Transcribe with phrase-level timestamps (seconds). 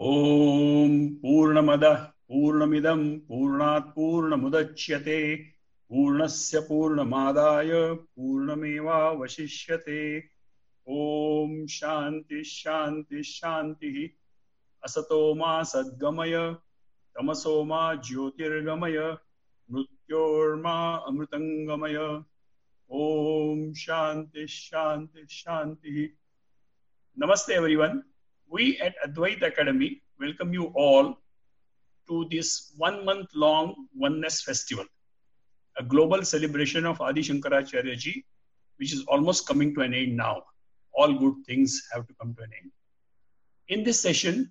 [0.00, 5.44] पूर्णमदः पूर्णमिदं पूर्णात् पूर्णमुदच्यते,
[5.88, 10.24] पूर्णस्य पूर्णमादाय पूर्णमेवावशिष्यते।
[10.90, 14.08] ॐ शान्ति शान्ति शान्तिः।
[14.84, 16.56] असतो मा सद्गमय,
[17.14, 19.16] तमसो मा ज्योतिर्गमय,
[19.72, 22.22] मृत्योर्मा अमृतङ्गमय।
[22.92, 26.08] ॐ शान्ति शान्ति शान्तिः।
[27.22, 27.98] Namaste everyone.
[28.50, 31.18] We at Advaita Academy welcome you all
[32.08, 34.86] to this one month long Oneness Festival,
[35.76, 38.24] a global celebration of Adi Shankaracharya ji,
[38.78, 40.44] which is almost coming to an end now.
[40.94, 42.70] All good things have to come to an end.
[43.68, 44.50] In this session,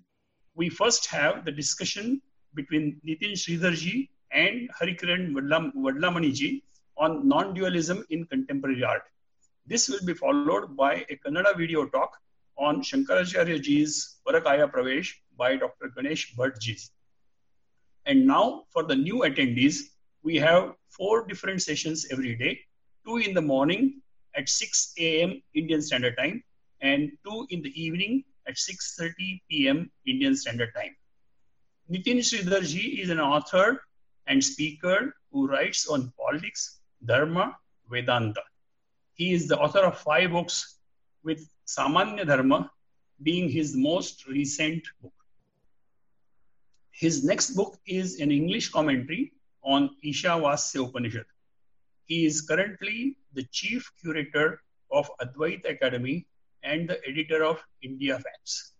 [0.54, 2.22] we first have the discussion
[2.54, 6.62] between Nitin Sridhar ji and Harikiran Vadlamani ji
[6.96, 9.02] on non-dualism in contemporary art.
[9.66, 12.16] This will be followed by a Kannada video talk
[12.58, 15.90] on Shankaracharya ji's Parakaya Pravesh by Dr.
[15.96, 16.76] Ganesh Bhatt ji.
[18.06, 19.80] And now for the new attendees,
[20.22, 22.60] we have four different sessions every day,
[23.06, 24.00] two in the morning
[24.34, 25.42] at 6 a.m.
[25.54, 26.42] Indian Standard Time
[26.80, 29.90] and two in the evening at 6.30 p.m.
[30.06, 30.96] Indian Standard Time.
[31.90, 33.82] Nitin Sridhar ji is an author
[34.26, 37.56] and speaker who writes on politics, dharma,
[37.90, 38.42] Vedanta.
[39.14, 40.78] He is the author of five books
[41.24, 42.70] with Samanya Dharma
[43.22, 45.12] being his most recent book.
[46.92, 51.26] His next book is an English commentary on Ishavasya Upanishad.
[52.06, 56.26] He is currently the chief curator of Advaita Academy
[56.62, 58.72] and the editor of India Facts.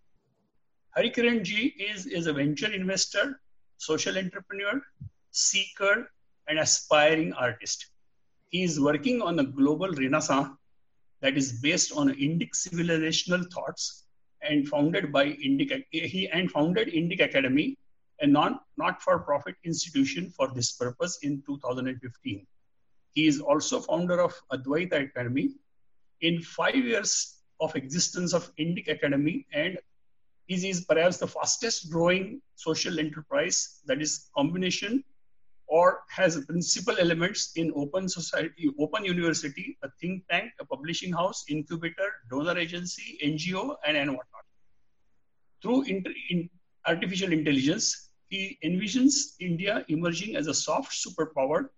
[0.97, 3.39] Harikiran ji is, is a venture investor,
[3.77, 4.81] social entrepreneur,
[5.31, 6.11] seeker,
[6.49, 7.91] and aspiring artist.
[8.49, 10.49] He is working on a global renaissance
[11.21, 14.05] that is based on Indic civilizational thoughts
[14.43, 17.77] and founded by Indic he and founded Indic Academy,
[18.21, 22.47] a non not for profit institution for this purpose in 2015.
[23.13, 25.55] He is also founder of Advaita Academy.
[26.21, 29.79] In five years of existence of Indic Academy and
[30.49, 35.05] is, is perhaps the fastest growing social enterprise that is combination
[35.69, 41.45] or has principal elements in open society, open university, a think tank, a publishing house,
[41.49, 44.45] incubator, donor agency, NGO, and, and whatnot.
[45.63, 46.49] Through inter, in
[46.87, 51.69] artificial intelligence, he envisions India emerging as a soft superpower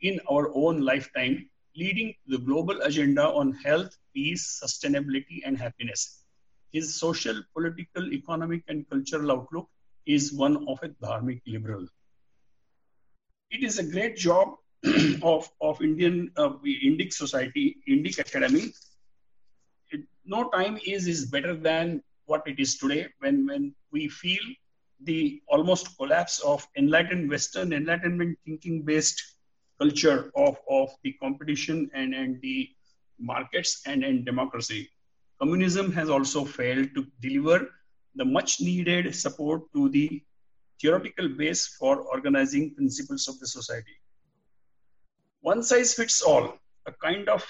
[0.00, 6.22] in our own lifetime, leading the global agenda on health, peace, sustainability, and happiness.
[6.72, 9.68] His social, political, economic, and cultural outlook
[10.06, 11.86] is one of a dharmic liberal
[13.50, 14.54] it is a great job
[15.22, 18.72] of, of Indian uh, Indic society, Indic Academy.
[19.90, 24.42] It, no time is is better than what it is today when when we feel
[25.04, 29.20] the almost collapse of enlightened Western enlightenment thinking based
[29.80, 32.68] culture of, of the competition and, and the
[33.18, 34.88] markets and, and democracy.
[35.40, 37.70] Communism has also failed to deliver
[38.14, 40.22] the much needed support to the
[40.80, 43.96] theoretical base for organizing principles of the society.
[45.42, 47.44] One size fits all, a kind of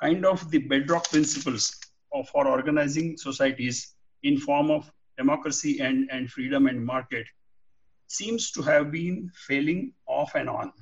[0.00, 1.78] kind of the bedrock principles
[2.12, 7.26] of, for organizing societies in form of democracy and, and freedom and market
[8.08, 10.72] seems to have been failing off and on.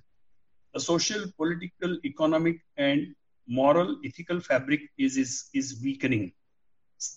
[0.75, 3.15] The social, political, economic, and
[3.47, 6.33] moral, ethical fabric is, is, is weakening.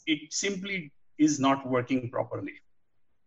[0.06, 2.56] It simply is not working properly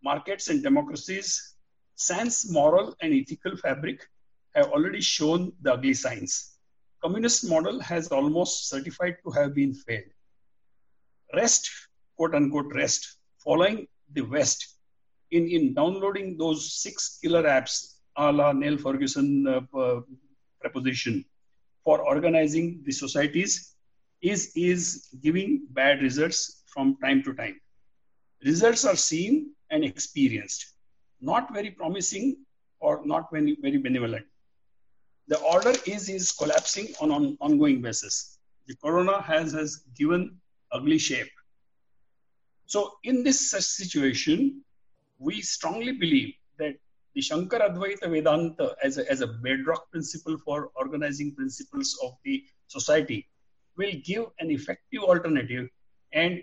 [0.02, 1.54] markets and democracies,
[1.94, 4.06] sans moral and ethical fabric
[4.54, 6.58] have already shown the ugly signs.
[7.02, 10.10] Communist model has almost certified to have been failed.
[11.34, 11.70] Rest,
[12.16, 14.78] quote unquote, rest, following the West
[15.30, 20.00] in, in downloading those six killer apps a la Niall Ferguson uh, uh,
[20.60, 21.24] preposition
[21.84, 23.74] for organizing the societies
[24.20, 27.60] is, is giving bad results from time to time.
[28.44, 30.74] Results are seen and experienced,
[31.20, 32.36] not very promising
[32.80, 34.24] or not very, very benevolent.
[35.28, 38.38] The order is, is collapsing on an on ongoing basis.
[38.66, 40.38] The corona has, has given
[40.72, 41.30] ugly shape.
[42.66, 44.62] So in this situation,
[45.18, 46.76] we strongly believe that
[47.14, 52.44] the Shankar Advaita Vedanta as a, as a bedrock principle for organizing principles of the
[52.68, 53.26] society
[53.76, 55.68] will give an effective alternative
[56.12, 56.42] and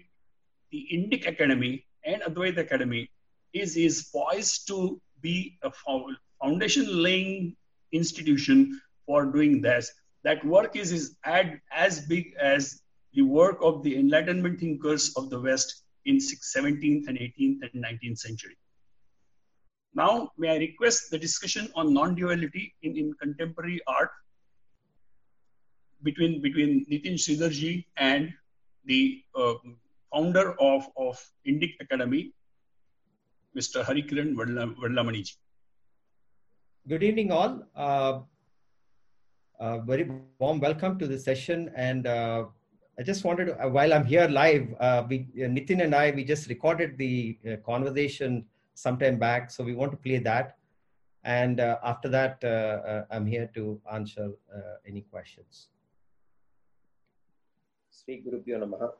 [0.72, 3.10] the Indic Academy and Advaita Academy
[3.55, 5.71] is, is poised to be a
[6.41, 7.55] foundation laying
[7.91, 9.91] institution for doing this.
[10.23, 12.81] That work is, is ad, as big as
[13.13, 18.19] the work of the Enlightenment thinkers of the West in 17th and 18th and 19th
[18.19, 18.57] century.
[19.93, 24.11] Now, may I request the discussion on non-duality in, in contemporary art
[26.03, 28.33] between, between Nitin Sridharji and
[28.83, 29.53] the uh,
[30.13, 32.33] founder of, of Indic Academy,
[33.55, 33.85] Mr.
[33.85, 35.33] Harikiran Vadlamani.
[36.89, 37.63] Good evening, all.
[37.73, 38.19] Uh,
[39.59, 40.09] uh, very
[40.39, 41.71] warm welcome to the session.
[41.73, 42.45] And uh,
[42.99, 46.25] I just wanted to, uh, while I'm here live, uh, we, Nitin and I, we
[46.25, 49.49] just recorded the conversation sometime back.
[49.49, 50.57] So we want to play that.
[51.23, 52.43] And after that,
[53.09, 54.31] I'm here to answer
[54.85, 55.69] any questions.
[57.89, 58.91] Sri Gurubhyo Namaha.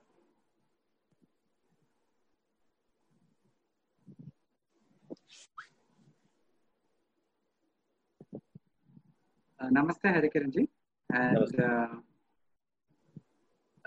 [9.66, 10.68] Uh, namaste, Harikiranji.
[11.12, 11.88] And uh,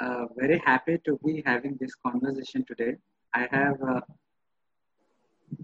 [0.00, 2.96] uh, very happy to be having this conversation today.
[3.34, 4.00] I have uh,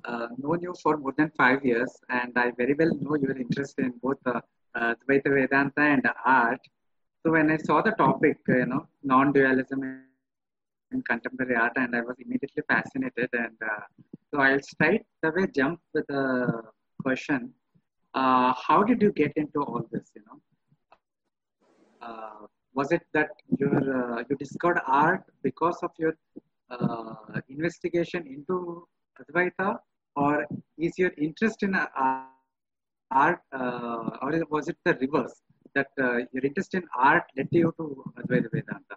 [0.04, 3.78] uh, known you for more than five years, and I very well know your interest
[3.78, 4.40] in both uh,
[4.76, 6.60] Dvaita Vedanta and art.
[7.22, 9.82] So when I saw the topic, you know, non-dualism
[10.92, 13.30] in contemporary art, and I was immediately fascinated.
[13.32, 13.56] And
[14.30, 16.62] so I'll straight away jump with a
[17.02, 17.54] question
[18.14, 20.10] uh, how did you get into all this?
[20.14, 20.40] You know,
[22.00, 26.14] uh, was it that you uh, you discovered art because of your
[26.70, 27.14] uh,
[27.48, 28.86] investigation into
[29.20, 29.78] Advaita,
[30.16, 30.46] or
[30.78, 31.86] is your interest in uh,
[33.10, 35.42] art, uh, or was it the reverse
[35.74, 38.96] that your interest in art led you to Advaita Vedanta?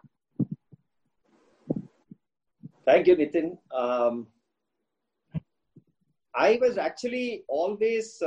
[2.86, 3.58] Thank you, Nitin.
[3.75, 4.28] Um,
[6.36, 8.22] I was actually always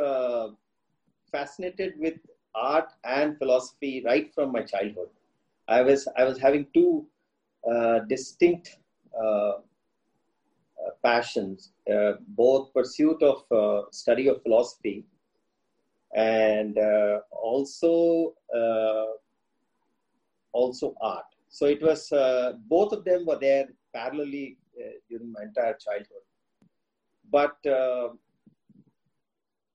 [1.31, 2.15] fascinated with
[2.55, 5.09] art and philosophy right from my childhood.
[5.69, 7.07] I was I was having two
[7.71, 8.79] uh, distinct
[9.17, 15.05] uh, uh passions, uh, both pursuit of uh, study of philosophy
[16.15, 18.35] and uh, also
[20.53, 21.27] also art.
[21.49, 22.09] So it was
[22.69, 24.57] both of them were there parallelly
[25.09, 26.25] during my entire childhood.
[27.31, 27.57] But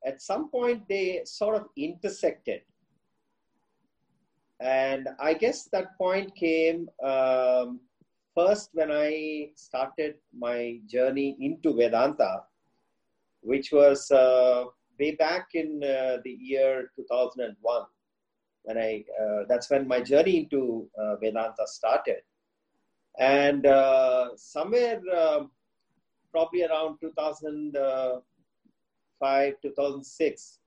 [0.05, 2.61] at some point they sort of intersected.
[4.59, 7.81] And I guess that point came um,
[8.33, 12.43] first when I started my journey into Vedanta,
[13.41, 14.65] which was uh,
[14.99, 17.83] way back in uh, the year 2001.
[18.63, 22.21] When I, uh, that's when my journey into uh, Vedanta started.
[23.19, 25.51] And uh, somewhere, um,
[26.31, 27.75] probably around 2000,
[29.21, 30.59] 2005, 2006,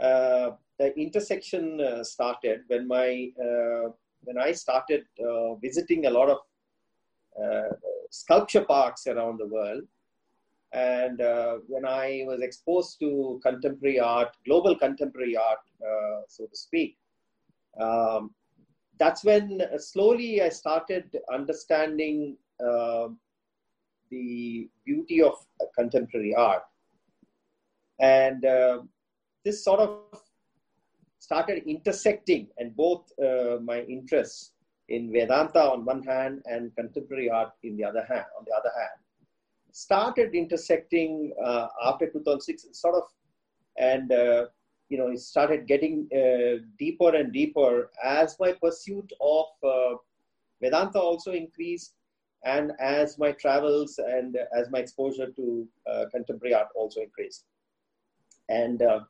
[0.00, 3.90] uh, the intersection uh, started when my uh,
[4.22, 6.38] when I started uh, visiting a lot of
[7.42, 7.74] uh,
[8.10, 9.82] sculpture parks around the world,
[10.72, 15.58] and uh, when I was exposed to contemporary art, global contemporary art,
[16.28, 16.96] so to speak.
[17.80, 18.34] Um,
[18.98, 22.36] that's when slowly I started understanding
[24.10, 25.34] the beauty of
[25.76, 26.64] contemporary art
[27.98, 28.78] and uh,
[29.44, 30.20] this sort of
[31.18, 34.52] started intersecting, and both uh, my interests
[34.88, 38.72] in Vedanta on one hand and contemporary art in the other hand, on the other
[38.78, 38.98] hand,
[39.72, 43.02] started intersecting uh, after 2006, sort of,
[43.78, 44.46] and uh,
[44.88, 49.96] you know, it started getting uh, deeper and deeper as my pursuit of uh,
[50.62, 51.94] Vedanta also increased,
[52.44, 55.68] and as my travels and as my exposure to
[56.12, 57.44] contemporary art also increased.
[58.48, 59.00] And uh,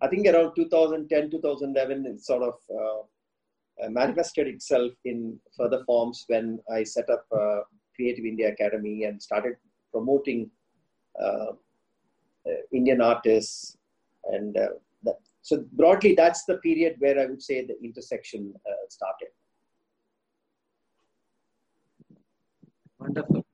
[0.00, 6.24] I think around 2010, 2011, it sort of uh, uh, manifested itself in further forms
[6.28, 7.60] when I set up uh,
[7.96, 9.56] Creative India Academy and started
[9.92, 10.50] promoting
[11.20, 11.52] uh,
[12.46, 13.76] uh, Indian artists.
[14.24, 18.54] And that, so broadly, that's the period where I would say the intersection
[18.88, 19.28] started.
[22.98, 23.44] Wonderful.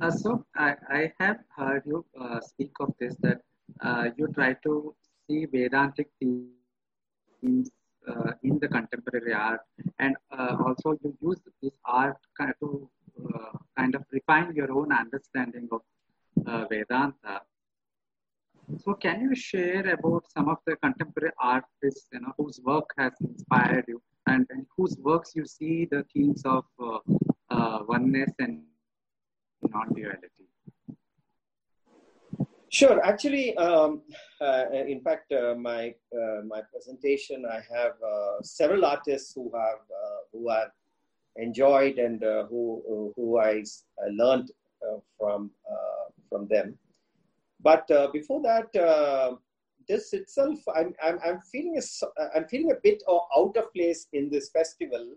[0.00, 3.42] Uh, so I, I have heard you uh, speak of this that
[3.80, 4.94] uh, you try to
[5.26, 7.70] see Vedantic themes
[8.08, 9.60] uh, in the contemporary art,
[9.98, 12.90] and uh, also you use this art kind of to
[13.34, 15.82] uh, kind of refine your own understanding of
[16.46, 17.42] uh, Vedanta.
[18.78, 23.12] So, can you share about some of the contemporary artists, you know, whose work has
[23.20, 28.62] inspired you, and, and whose works you see the themes of uh, oneness and
[29.68, 30.49] non-duality?
[32.72, 33.04] Sure.
[33.04, 34.00] Actually, um,
[34.40, 39.82] uh, in fact, uh, my uh, my presentation, I have uh, several artists who have
[39.90, 40.70] uh, who have
[41.34, 43.64] enjoyed and uh, who who I,
[43.98, 44.52] I learned
[45.18, 45.50] from
[46.28, 46.78] from them.
[47.60, 48.70] But before that,
[49.88, 54.30] this itself, I'm, I'm, I'm feeling a, I'm feeling a bit out of place in
[54.30, 55.14] this festival,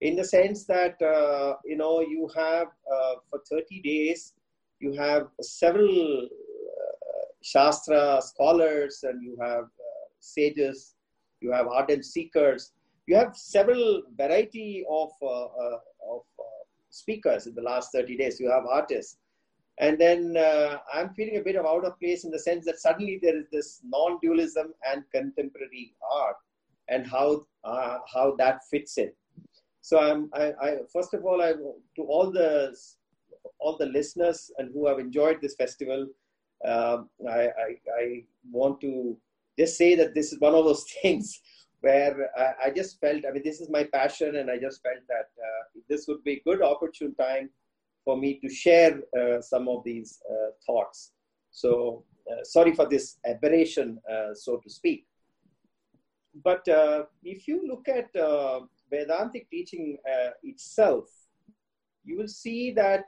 [0.00, 0.96] in the sense that
[1.66, 2.68] you know you have
[3.28, 4.32] for 30 days
[4.80, 6.28] you have several
[7.42, 10.94] Shastra scholars and you have uh, sages,
[11.40, 12.72] you have ardent seekers,
[13.06, 15.78] you have several variety of, uh, uh,
[16.08, 16.22] of
[16.90, 18.38] speakers in the last 30 days.
[18.38, 19.16] You have artists.
[19.78, 22.78] And then uh, I'm feeling a bit of out of place in the sense that
[22.78, 26.36] suddenly there is this non-dualism and contemporary art,
[26.88, 29.10] and how uh, how that fits in.
[29.80, 32.76] So I'm I, I, first of all I to all the
[33.58, 36.06] all the listeners and who have enjoyed this festival,
[36.64, 39.16] um, I, I, I, want to
[39.58, 41.40] just say that this is one of those things
[41.80, 45.00] where I, I, just felt, I mean, this is my passion, and I just felt
[45.08, 47.48] that uh, this would be a good opportune time
[48.04, 51.12] for me to share uh, some of these uh, thoughts.
[51.50, 55.06] So, uh, sorry for this aberration, uh, so to speak.
[56.44, 58.10] But uh, if you look at
[58.90, 59.96] Vedantic teaching
[60.42, 61.06] itself,
[62.04, 63.04] you will see that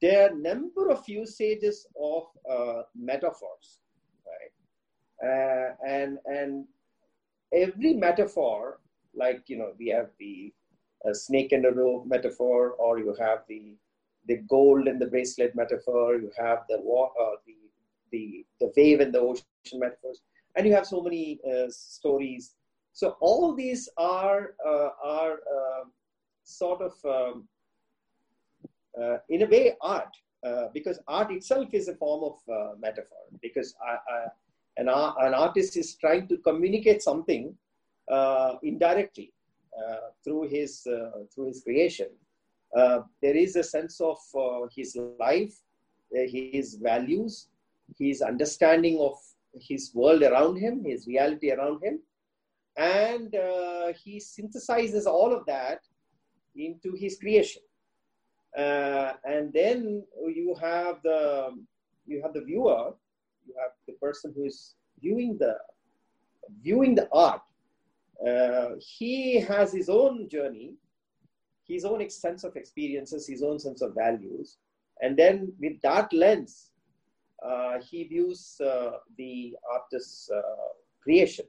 [0.00, 3.80] there are a number of usages of uh, metaphors,
[4.26, 4.52] right?
[5.28, 6.64] Uh, and and
[7.52, 8.80] every metaphor,
[9.14, 10.52] like you know, we have the
[11.08, 13.76] uh, snake and a rope metaphor, or you have the
[14.26, 17.56] the gold and the bracelet metaphor, you have the uh, the
[18.12, 20.22] the the wave and the ocean metaphors,
[20.56, 22.54] and you have so many uh, stories.
[22.92, 25.38] So all these are uh, are
[26.44, 27.48] sort of um,
[29.00, 30.14] Uh, in a way, art,
[30.44, 34.26] uh, because art itself is a form of uh, metaphor, because I, I,
[34.76, 37.54] an, an artist is trying to communicate something
[38.62, 39.32] indirectly
[40.24, 40.86] through his
[41.32, 42.08] through his creation.
[42.74, 44.18] there is a sense of
[44.74, 45.54] his life,
[46.12, 47.48] his values,
[47.98, 49.16] his understanding of
[49.60, 52.00] his world around him, his reality around him,
[52.76, 55.80] and uh, he synthesizes all of that
[56.56, 57.62] into his creation.
[58.56, 61.50] Uh, and then you have the
[62.06, 62.92] you have the viewer,
[63.46, 65.56] you have the person who is viewing the
[66.62, 67.42] viewing the art.
[68.26, 70.74] Uh, he has his own journey,
[71.66, 74.58] his own sense of experiences, his own sense of values,
[75.02, 76.70] and then with that lens,
[77.44, 80.40] uh, he views uh, the artist's uh,
[81.02, 81.46] creation.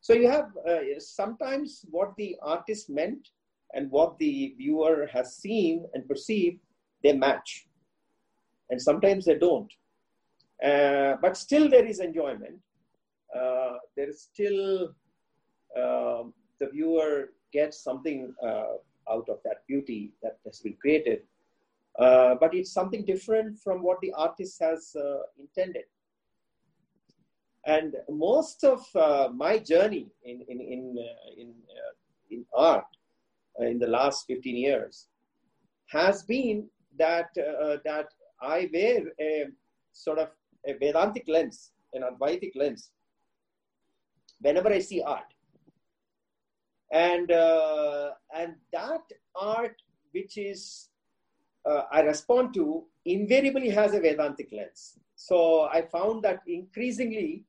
[0.00, 3.28] So you have uh, sometimes what the artist meant
[3.74, 6.58] and what the viewer has seen and perceived,
[7.02, 7.66] they match.
[8.70, 9.72] And sometimes they don't.
[10.62, 12.58] Uh, but still, there is enjoyment.
[13.34, 14.94] Uh, there is still
[15.76, 16.24] uh,
[16.60, 18.74] the viewer gets something uh,
[19.10, 21.22] out of that beauty that has been created.
[21.98, 25.84] Uh, but it's something different from what the artist has uh, intended.
[27.66, 28.84] And most of
[29.34, 30.98] my journey in, in, in,
[31.36, 31.54] in,
[32.30, 32.84] in art
[33.60, 35.08] in the last 15 years
[35.88, 36.68] has been
[36.98, 38.06] that, uh, that
[38.40, 39.46] I wear a
[39.92, 40.30] sort of
[40.66, 42.90] a Vedantic lens, an Advaitic lens,
[44.40, 45.34] whenever I see art.
[46.92, 49.02] And, uh, and that
[49.34, 49.76] art,
[50.12, 50.88] which is
[51.64, 54.98] uh, I respond to, invariably has a Vedantic lens.
[55.14, 57.44] So I found that increasingly,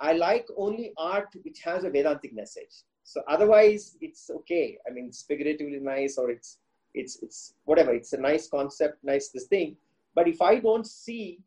[0.00, 2.84] I like only art which has a Vedantic message.
[3.04, 4.78] So otherwise, it's okay.
[4.86, 6.58] I mean, it's figuratively nice, or it's
[6.94, 7.92] it's it's whatever.
[7.92, 9.76] It's a nice concept, nice this thing.
[10.14, 11.40] But if I don't see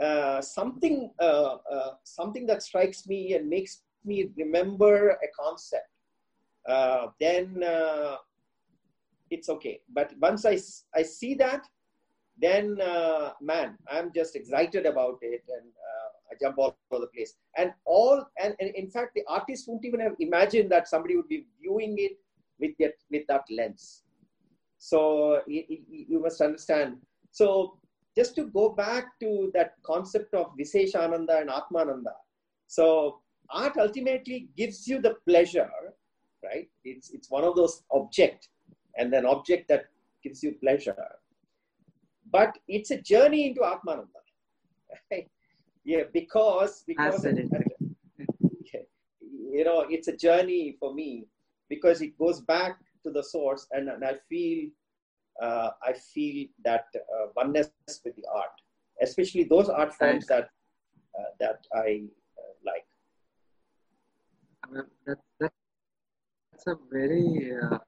[0.00, 5.88] uh, something uh, uh, something that strikes me and makes me remember a concept,
[6.68, 8.16] uh, then uh,
[9.30, 9.80] it's okay.
[9.92, 10.58] But once I
[10.94, 11.66] I see that,
[12.38, 15.70] then uh, man, I'm just excited about it and
[16.40, 17.34] jump all over the place.
[17.56, 21.28] And all, and, and in fact, the artist wouldn't even have imagined that somebody would
[21.28, 22.18] be viewing it
[22.58, 24.02] with that, with that lens.
[24.78, 26.98] So you, must understand.
[27.30, 27.78] So
[28.16, 32.14] just to go back to that concept of Vishayananda and Atmananda.
[32.66, 35.70] So art ultimately gives you the pleasure,
[36.44, 36.68] right?
[36.84, 38.48] It's, it's one of those object
[38.96, 39.86] and an object that
[40.22, 40.96] gives you pleasure.
[42.30, 44.08] But it's a journey into Atmananda.
[45.10, 45.28] Right?
[45.86, 47.24] Yeah because because
[49.56, 51.24] you know it's a journey for me
[51.68, 54.68] because it goes back to the source and, and i feel
[55.40, 57.70] uh, i feel that uh, oneness
[58.04, 58.56] with the art
[59.00, 60.50] especially those art forms that
[61.18, 62.02] uh, that i
[62.38, 62.86] uh, like.
[65.06, 65.52] That, that,
[66.50, 67.78] that's a very uh,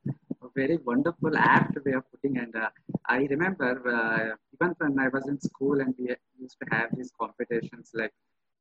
[0.60, 2.38] very wonderful, apt way of putting.
[2.42, 2.70] And uh,
[3.06, 7.12] I remember uh, even when I was in school and we used to have these
[7.22, 8.14] competitions like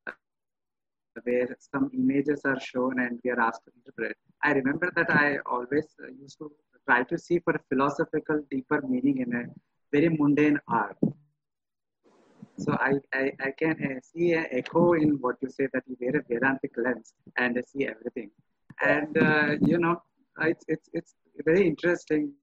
[0.08, 0.12] uh,
[1.24, 4.16] where some images are shown and we are asked to interpret.
[4.44, 6.52] I remember that I always uh, used to
[6.88, 9.44] try to see for a philosophical, deeper meaning in a
[9.92, 10.98] very mundane art.
[12.64, 15.96] So I, I, I can uh, see an echo in what you say that you
[16.02, 18.32] wear a Vedantic lens and see everything.
[18.82, 20.02] And, uh, you know,
[20.42, 21.14] it's, it's, it's
[21.46, 22.34] very interesting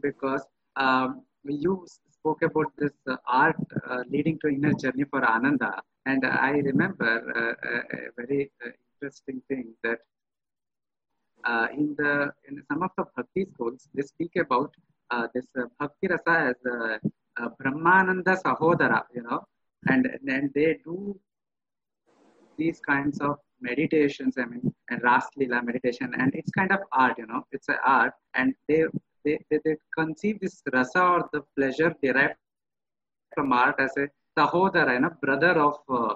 [0.00, 0.44] because
[0.76, 3.56] um, you spoke about this uh, art
[3.90, 5.82] uh, leading to inner journey for Ananda.
[6.06, 9.98] And I remember uh, a, a very uh, interesting thing that
[11.44, 14.72] uh, in the in some of the bhakti schools, they speak about
[15.10, 15.46] uh, this
[15.78, 17.00] bhakti rasa as a,
[17.58, 19.42] Brahmananda Sahodara, you know,
[19.86, 21.18] and then they do
[22.58, 27.16] these kinds of meditations, I mean, and Ras Leela meditation, and it's kind of art,
[27.18, 28.84] you know, it's an art, and they,
[29.24, 32.34] they, they, they conceive this rasa or the pleasure derived
[33.34, 36.14] from art as a sahodara, you know, brother of uh,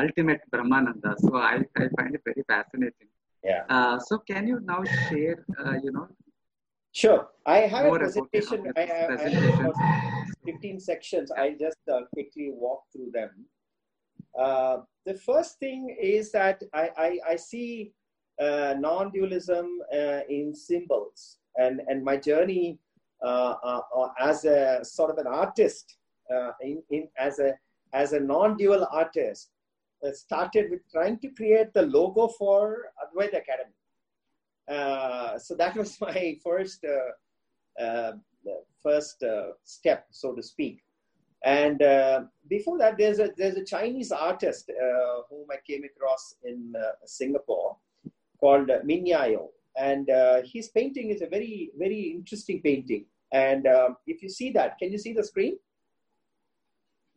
[0.00, 1.14] ultimate Brahmananda.
[1.18, 3.08] So I, I find it very fascinating.
[3.44, 3.64] Yeah.
[3.68, 6.08] Uh, so can you now share, uh, you know,
[6.92, 7.28] Sure.
[7.46, 8.72] I have More a about presentation.
[8.76, 9.74] I have, I have about
[10.44, 11.30] 15 sections.
[11.30, 13.30] I'll just uh, quickly walk through them.
[14.38, 17.92] Uh, the first thing is that I, I, I see
[18.38, 22.78] uh, non-dualism uh, in symbols, and and my journey
[23.24, 25.96] uh, uh, uh, as a sort of an artist,
[26.32, 27.54] uh, in, in as a
[27.94, 29.48] as a non-dual artist,
[30.06, 33.78] uh, started with trying to create the logo for Advaita Academy.
[35.38, 36.84] So that was my first
[38.82, 39.24] first
[39.64, 40.82] step, so to speak.
[41.44, 46.34] And uh, before that, there's a there's a Chinese artist uh, whom I came across
[46.44, 47.76] in uh, Singapore
[48.40, 53.06] called uh, Min Yayo, and uh, his painting is a very very interesting painting.
[53.32, 55.58] And um, if you see that, can you see the screen?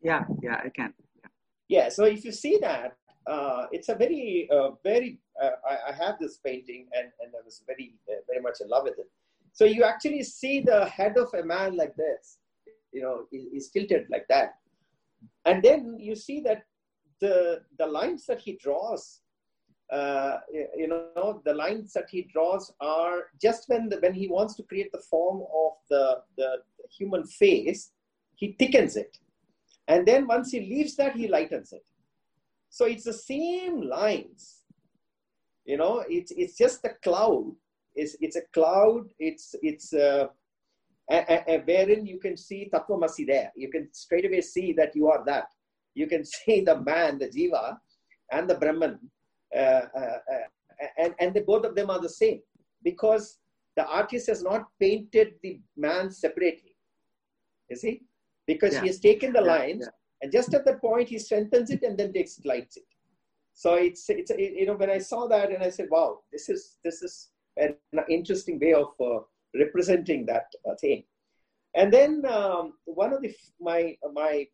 [0.02, 0.92] yeah, yeah, I can.
[1.16, 1.28] Yeah.
[1.68, 1.88] Yeah.
[1.88, 5.18] So if you see that, uh, it's a very uh, very.
[5.40, 8.68] Uh, I, I have this painting, and and I was very uh, very much in
[8.68, 9.10] love with it.
[9.52, 12.38] So you actually see the head of a man like this,
[12.92, 14.54] you know, is, is tilted like that,
[15.44, 16.62] and then you see that
[17.20, 19.20] the the lines that he draws.
[19.92, 20.38] Uh,
[20.74, 24.62] you know the lines that he draws are just when the, when he wants to
[24.62, 26.56] create the form of the, the
[26.98, 27.90] human face
[28.42, 29.18] he thickens it.
[29.86, 31.86] And then once he leaves that he lightens it.
[32.70, 34.62] So it's the same lines.
[35.64, 37.52] You know it's it's just the cloud.
[37.94, 39.04] It's it's a cloud.
[39.18, 40.26] It's it's uh,
[41.08, 43.52] wherein you can see tattvamasi there.
[43.56, 45.46] You can straight away see that you are that.
[45.94, 47.76] You can see the man the jiva
[48.30, 48.98] and the brahman
[49.56, 50.46] uh, uh, uh,
[50.98, 52.40] and and the, both of them are the same.
[52.82, 53.38] Because
[53.76, 56.76] the artist has not painted the man separately.
[57.70, 58.02] You see?
[58.46, 58.80] Because Yeah.
[58.80, 60.22] he has taken the Yeah, lines yeah.
[60.22, 62.84] and just at that point he strengthens it and then takes lights it.
[63.54, 66.78] So it's it's you know when i saw that and i said wow this is
[66.84, 67.76] this is an
[68.08, 69.20] interesting way of uh,
[69.54, 71.04] representing that uh, thing.
[71.74, 74.46] And then um, one of the my my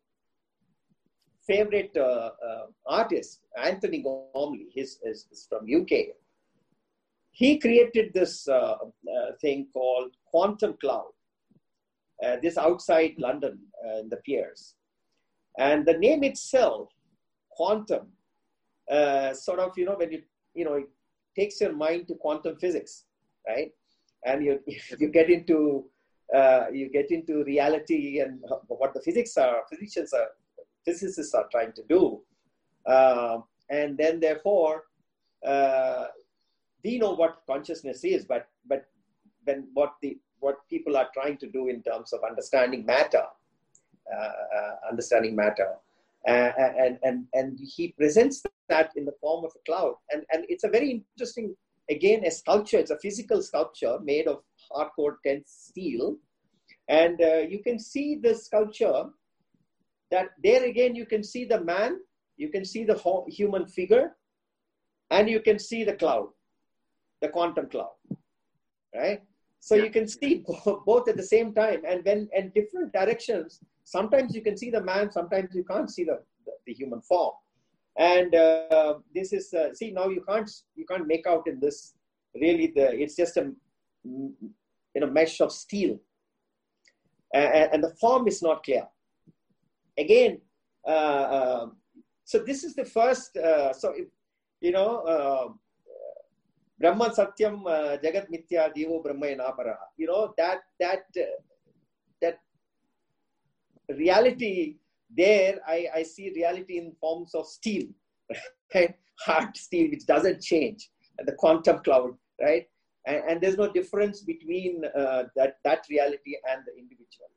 [1.49, 5.93] favorite uh, uh, artist antony gormley his is, from uk
[7.31, 8.75] he created this uh,
[9.15, 11.11] uh, thing called quantum cloud
[12.23, 14.75] uh, this outside london uh, in the piers.
[15.57, 16.89] And the name itself
[17.49, 18.07] quantum
[18.89, 20.21] uh, sort of you know when you
[20.53, 20.89] you know it
[21.37, 23.05] takes your mind to quantum physics
[23.47, 23.71] right
[24.25, 24.59] and you
[24.99, 25.85] you get into
[26.35, 30.29] uh, you get into reality and what the physics are physicians are
[30.85, 32.21] physicists are trying to do.
[32.85, 34.83] Um and then therefore
[35.45, 36.05] uh,
[36.83, 38.85] we know what consciousness is but but
[39.43, 43.25] when what the what people are trying to do in terms of understanding matter
[44.11, 45.75] uh, uh, understanding matter.
[46.27, 49.93] Uh, and and and he presents that in the form of a cloud.
[50.11, 51.55] And and it's a very interesting
[51.89, 56.17] again a sculpture it's a physical sculpture made of hardcore tense steel.
[56.87, 59.05] And uh, you can see the sculpture
[60.11, 61.99] that there again you can see the man
[62.37, 64.15] you can see the ho- human figure
[65.11, 66.29] and you can see the cloud
[67.21, 67.91] the quantum cloud
[68.95, 69.21] right?
[69.59, 69.83] So Yeah.
[69.85, 71.81] you can see bo- both at the same time.
[71.87, 76.03] And when in different directions sometimes you can see the man sometimes you can't see
[76.03, 77.33] the, the, the human form
[77.99, 81.93] and uh, this is uh, see now you can't you can't make out in this
[82.33, 83.51] really the it's just a
[84.03, 85.99] you know mesh of steel
[87.33, 88.87] and, and the form is not clear
[89.97, 90.39] again
[90.87, 91.75] uh, um,
[92.23, 94.07] so this is the first uh, so if,
[94.61, 95.49] you know uh,
[96.79, 99.75] Brahman Satyam uh, Jagat Mithya Devo Brahma Napara.
[99.97, 101.35] You know, that, that, uh,
[102.21, 102.39] that
[103.89, 104.77] reality
[105.15, 107.87] there, I, I see reality in forms of steel,
[108.75, 108.95] right?
[109.19, 110.89] Hard steel, which doesn't change,
[111.25, 112.67] the quantum cloud, right?
[113.05, 117.29] And, and there's no difference between uh, that, that reality and the individual.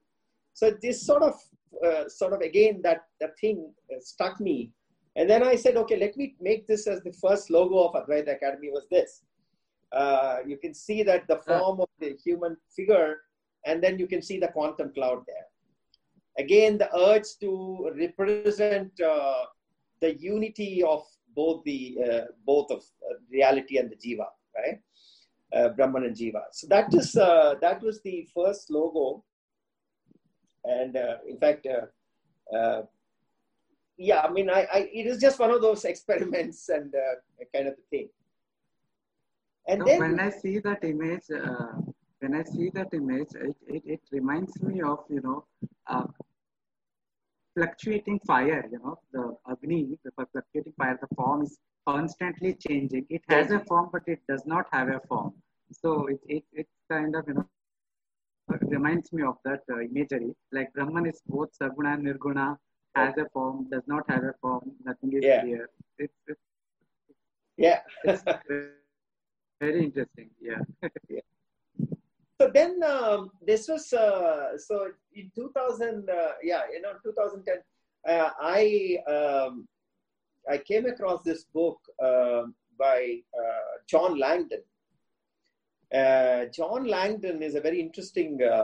[0.55, 1.35] So this sort of,
[1.85, 4.71] uh, sort of again, that, that thing uh, struck me.
[5.17, 8.37] And then I said, okay, let me make this as the first logo of Advaita
[8.37, 9.23] Academy was this.
[9.93, 13.21] Uh, you can see that the form of the human figure,
[13.67, 15.45] and then you can see the quantum cloud there
[16.39, 19.45] again the urge to represent uh,
[20.01, 24.81] the unity of both the uh, both of uh, reality and the jiva right?
[25.55, 26.43] Uh, brahman and jiva.
[26.53, 29.25] So that is uh, that was the first logo.
[30.65, 31.67] And uh, in fact
[33.99, 36.95] yeah i mean I, I it is just one of those experiments and
[37.55, 38.09] kind of a thing.
[39.69, 41.29] And so then when i see that image
[42.23, 45.45] when I see that image, it, it, it reminds me of, you know,
[45.89, 46.07] uh,
[47.57, 53.07] fluctuating fire, you know, the Agni, the fluctuating fire, the form is constantly changing.
[53.11, 55.33] It has a form, but it does not have a form.
[55.73, 57.47] So it, it, it kind of, you know,
[58.63, 60.33] reminds me of that uh, imagery.
[60.53, 62.57] Like Brahman is both Saguna and Nirguna,
[62.95, 65.41] has a form, does not have a form, nothing is yeah.
[65.41, 65.71] clear.
[65.99, 66.41] It's, it's,
[67.57, 67.81] yeah.
[68.05, 68.23] it's
[69.61, 70.31] very interesting.
[70.41, 70.59] Yeah.
[71.09, 71.21] yeah
[72.43, 77.55] so then um, this was uh, so in 2000 uh, yeah you know 2010
[78.09, 79.67] uh, i um,
[80.51, 84.63] i came across this book um, by uh, john langdon.
[85.95, 88.63] Uh, john langdon is a very interesting uh,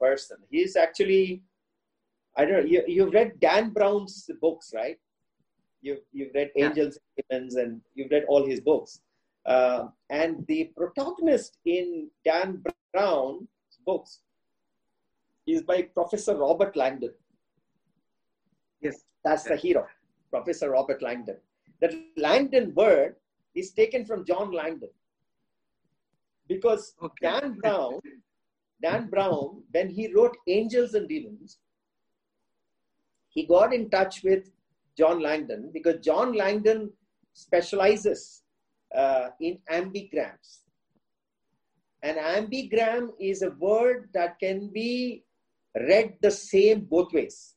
[0.00, 0.36] person.
[0.50, 1.42] He's actually
[2.36, 4.98] i don't know you, you've read dan brown's books right?
[5.82, 9.00] You've, you've read angels and demons and you've read all his books.
[10.18, 12.62] And the protagonist in Dan
[12.96, 13.46] Brown's
[13.84, 14.20] books
[15.46, 17.12] is by Professor Robert Langdon.
[18.80, 19.04] Yes.
[19.22, 19.86] That's the hero,
[20.30, 21.36] Professor Robert Langdon.
[21.82, 23.16] That Langdon word
[23.54, 24.88] is taken from John Langdon.
[26.48, 27.28] Because okay.
[27.28, 28.00] Dan Brown,
[28.82, 31.58] Dan Brown, when he wrote Angels and Demons,
[33.28, 34.50] he got in touch with
[34.96, 36.90] John Langdon because John Langdon
[37.34, 38.42] specializes
[38.96, 40.60] uh, in ambigrams.
[42.02, 45.24] An ambigram is a word that can be
[45.74, 47.54] read the same both ways.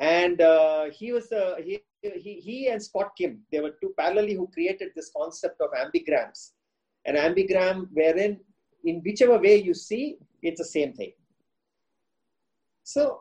[0.00, 4.36] And uh, he was uh, he, he, he and Scott Kim, they were two parallelly
[4.36, 6.50] who created this concept of ambigrams.
[7.04, 8.38] An ambigram wherein
[8.84, 11.12] in whichever way you see, it's the same thing.
[12.84, 13.20] So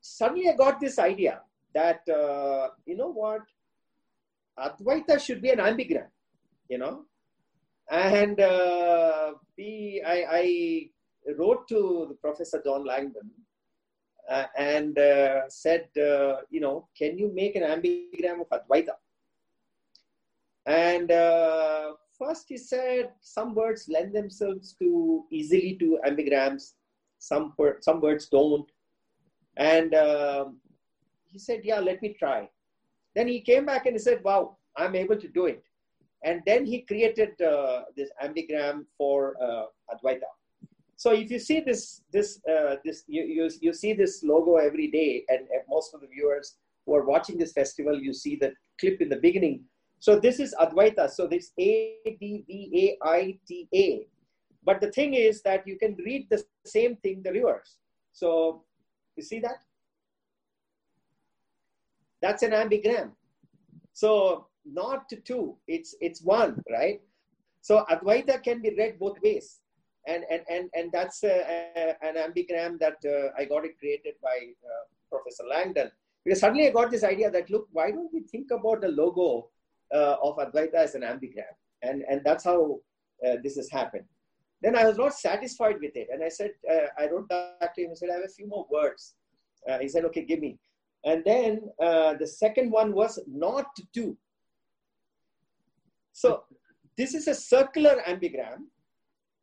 [0.00, 1.42] suddenly I got this idea
[1.74, 3.42] that, uh, you know what,
[4.58, 6.08] Advaita should be an ambigram,
[6.68, 7.04] you know.
[7.90, 10.90] And uh, we, I, I,
[11.36, 13.30] wrote to the Professor John Langdon
[14.30, 18.92] uh, and uh, said, uh, you know, can you make an ambigram of Advaita?
[20.66, 26.72] And uh, first he said some words lend themselves to easily to ambigrams,
[27.18, 28.70] some, some words don't.
[29.56, 30.58] And um,
[31.32, 32.48] he said, yeah, let me try.
[33.14, 35.64] Then he came back and he said, wow, I'm able to do it.
[36.24, 40.30] And then he created uh, this ambigram for uh, Advaita.
[40.96, 44.88] So if you see this, this, uh, this you, you, you see this logo every
[44.88, 48.52] day, and, and most of the viewers who are watching this festival, you see the
[48.80, 49.62] clip in the beginning.
[50.00, 51.08] So this is Advaita.
[51.10, 54.06] So this A D V A I T A.
[54.64, 57.76] But the thing is that you can read the same thing the reverse.
[58.12, 58.64] So
[59.16, 59.62] you see that?
[62.20, 63.12] That's an ambigram.
[63.92, 67.00] So not two, it's it's one, right?
[67.60, 69.60] So Advaita can be read both ways.
[70.06, 74.14] And, and, and, and that's a, a, an ambigram that uh, I got it created
[74.22, 75.90] by uh, Professor Langdon.
[76.24, 79.50] Because suddenly I got this idea that, look, why don't we think about the logo
[79.94, 81.52] uh, of Advaita as an ambigram?
[81.82, 82.80] And, and that's how
[83.26, 84.04] uh, this has happened.
[84.62, 86.08] Then I was not satisfied with it.
[86.10, 88.48] And I said, uh, I wrote back to him and said, I have a few
[88.48, 89.14] more words.
[89.68, 90.58] Uh, he said, okay, give me.
[91.04, 94.16] And then uh, the second one was not to.
[96.18, 96.42] So
[96.96, 98.62] this is a circular ambigram.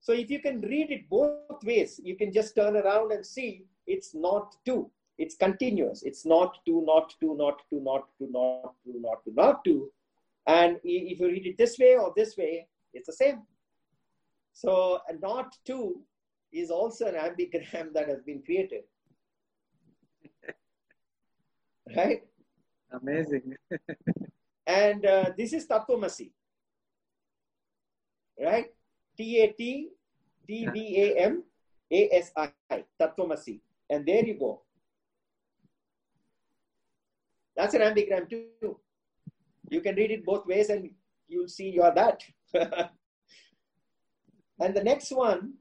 [0.01, 3.63] So if you can read it both ways, you can just turn around and see
[3.87, 4.91] it's not two.
[5.17, 6.03] It's continuous.
[6.03, 9.89] It's not two, not two, not two, not two, not to, not to, not to.
[10.47, 13.43] And if you read it this way or this way, it's the same.
[14.51, 16.01] So a not two
[16.51, 18.83] is also an ambigram that has been created
[21.95, 22.21] right?
[23.01, 23.55] Amazing.
[24.67, 26.31] and uh, this is Tattvamasi.
[28.39, 28.67] Right?
[29.17, 29.89] T A T
[30.47, 31.43] T V A M
[31.91, 32.51] A S I,
[32.99, 33.59] Tatvamasi.
[33.89, 34.61] And there you go.
[37.55, 38.79] That's an ambigram too.
[39.69, 40.89] You can read it both ways and
[41.27, 42.21] you'll see you are that.
[44.59, 45.53] and the next one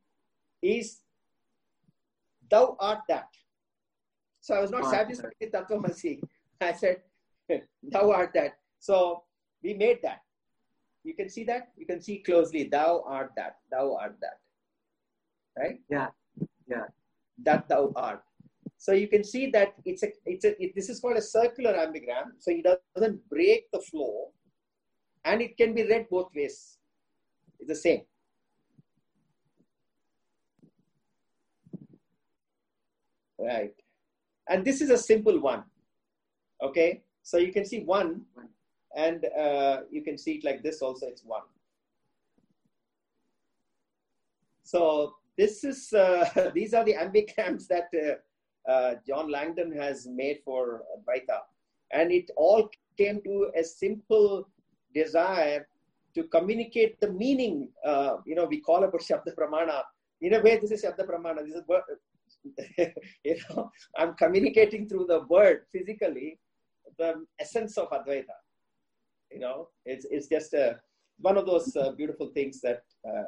[0.61, 1.01] is
[2.51, 3.29] thou art that.
[4.41, 6.21] So I was not satisfied with Tatvamasi.
[6.61, 7.03] I said,
[7.83, 8.59] thou art that.
[8.79, 9.23] So
[9.63, 10.21] we made that.
[11.05, 11.69] You can see that?
[11.77, 12.65] You can see closely.
[12.65, 13.59] Thou art that.
[13.71, 14.41] Thou art that.
[15.57, 15.81] Right?
[15.91, 16.09] Yeah.
[16.67, 16.87] Yeah.
[17.43, 18.23] That thou art.
[18.79, 21.75] So you can see that it's a, it's a, it, this is called a circular
[21.75, 22.33] ambigram.
[22.39, 24.33] So it doesn't break the flow
[25.25, 26.79] and it can be read both ways.
[27.61, 28.03] It's the same.
[33.39, 33.75] Right.
[34.49, 35.65] And this is a simple one.
[36.63, 37.03] Okay.
[37.23, 38.23] So you can see one
[38.95, 41.43] and uh, you can see it like this also, it's one.
[44.63, 50.39] So this is, uh, these are the ambigrams that uh, uh, John Langdon has made
[50.45, 51.41] for Advaita.
[51.93, 54.49] And it all came to a simple
[54.95, 55.69] desire
[56.15, 57.69] to communicate the meaning.
[57.85, 59.83] Uh, you know, we call about Shabda Pramana.
[60.21, 61.45] In a way, this is Shabda Pramana.
[61.45, 61.83] This is, word.
[63.25, 66.39] you know, I'm communicating through the word physically
[66.99, 68.37] the essence of Advaita.
[69.35, 70.79] You know, it's, it's just a,
[71.19, 72.83] one of those uh, beautiful things that.
[73.07, 73.25] Uh,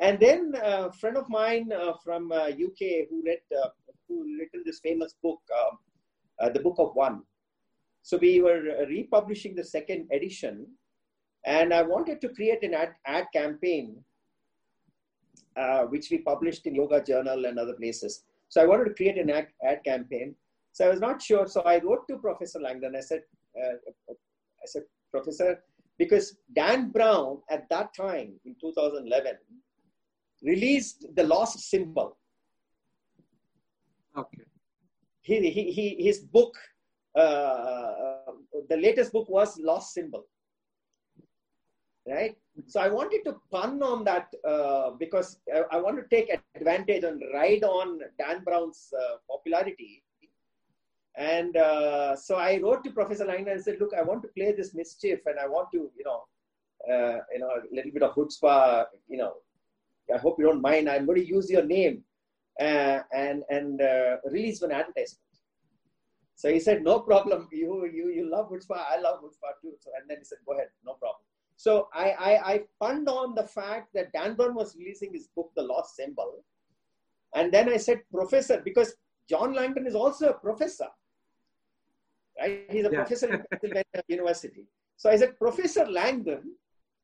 [0.00, 3.68] and then a friend of mine uh, from UK uh, who read uh,
[4.08, 5.78] who written this famous book, um,
[6.40, 7.22] uh, the Book of One.
[8.02, 10.66] So we were republishing the second edition,
[11.46, 13.96] and I wanted to create an ad, ad campaign,
[15.88, 18.24] which we published in Yoga Journal and other places.
[18.48, 20.34] So I wanted to create an ad, ad campaign
[20.74, 21.46] so I was not sure.
[21.46, 22.96] So I wrote to Professor Langdon.
[22.96, 23.22] I said,
[23.56, 23.74] uh,
[24.64, 25.62] I said, Professor,
[25.98, 29.36] because Dan Brown at that time in 2011
[30.42, 32.16] released the Lost Symbol.
[34.16, 34.44] Okay.
[35.20, 36.54] He, he, he, his book,
[37.14, 38.32] uh,
[38.68, 40.24] the latest book was Lost Symbol.
[42.06, 42.36] Right?
[42.66, 47.02] So I wanted to pun on that uh, because I, I, want to take advantage
[47.02, 50.02] and ride on Dan Brown's uh, popularity
[51.16, 54.52] and uh, so I wrote to Professor Langdon and said, "Look, I want to play
[54.52, 56.24] this mischief, and I want to, you know,
[56.92, 58.86] uh, you know, a little bit of chutzpah.
[59.08, 59.34] You know,
[60.12, 60.88] I hope you don't mind.
[60.88, 62.02] I'm going to use your name
[62.60, 65.20] uh, and and uh, release an advertisement."
[66.34, 67.48] So he said, "No problem.
[67.52, 68.84] You you you love chutzpah.
[68.90, 71.22] I love chutzpah too." So and then he said, "Go ahead, no problem."
[71.56, 75.52] So I I, I punned on the fact that Dan Brown was releasing his book,
[75.54, 76.44] The Lost Symbol,
[77.36, 78.96] and then I said, "Professor," because
[79.30, 80.88] John Langdon is also a professor
[82.40, 82.64] right?
[82.70, 82.98] He's a yeah.
[83.00, 84.66] professor at Pennsylvania University.
[84.96, 86.42] So I said, Professor Langdon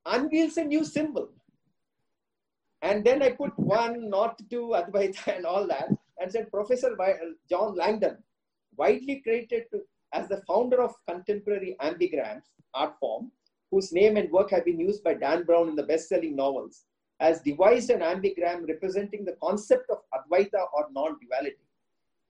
[0.07, 1.29] unveils a new symbol.
[2.83, 5.89] And then I put one, not two, Advaita and all that,
[6.19, 7.13] and said, Professor uh,
[7.49, 8.19] John Langdon,
[8.77, 9.81] widely credited to,
[10.13, 12.43] as the founder of contemporary ambigrams
[12.75, 13.31] art form,
[13.71, 16.85] whose name and work have been used by Dan Brown in the best-selling novels,
[17.21, 21.57] has devised an ambigram representing the concept of Advaita or non-duality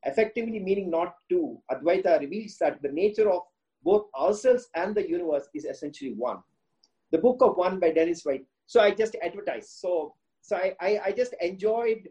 [0.04, 1.58] effectively meaning not to.
[1.70, 3.42] Advaita reveals that the nature of
[3.82, 6.38] both ourselves and the universe is essentially one.
[7.12, 8.46] The Book of One by Dennis Waite.
[8.66, 9.70] So I just advertised.
[9.70, 12.08] So, so I, I, I just enjoyed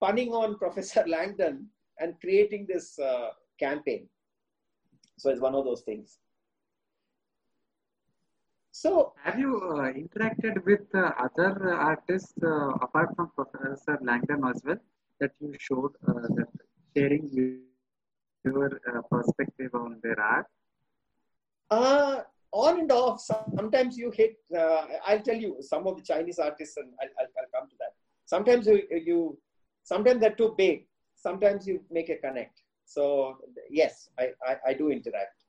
[0.00, 1.66] punning on Professor Langdon
[1.98, 4.08] and creating this uh, campaign.
[5.18, 6.18] So it's one of those things.
[8.72, 14.62] So, have you uh, interacted with uh, other artists uh, apart from Professor Langdon as
[14.64, 14.80] well
[15.20, 16.48] that you showed uh, that
[16.96, 17.28] sharing
[18.44, 20.46] your uh, perspective on their art?
[21.70, 22.20] Uh,
[22.52, 23.20] on and off.
[23.20, 24.36] Sometimes you hit.
[24.56, 27.76] Uh, I'll tell you some of the Chinese artists, and I'll, I'll, I'll, come to
[27.80, 27.94] that.
[28.26, 29.38] Sometimes you, you,
[29.82, 30.86] sometimes they're too big.
[31.16, 32.62] Sometimes you make a connect.
[32.84, 33.38] So
[33.70, 35.44] yes, I, I, I do interact.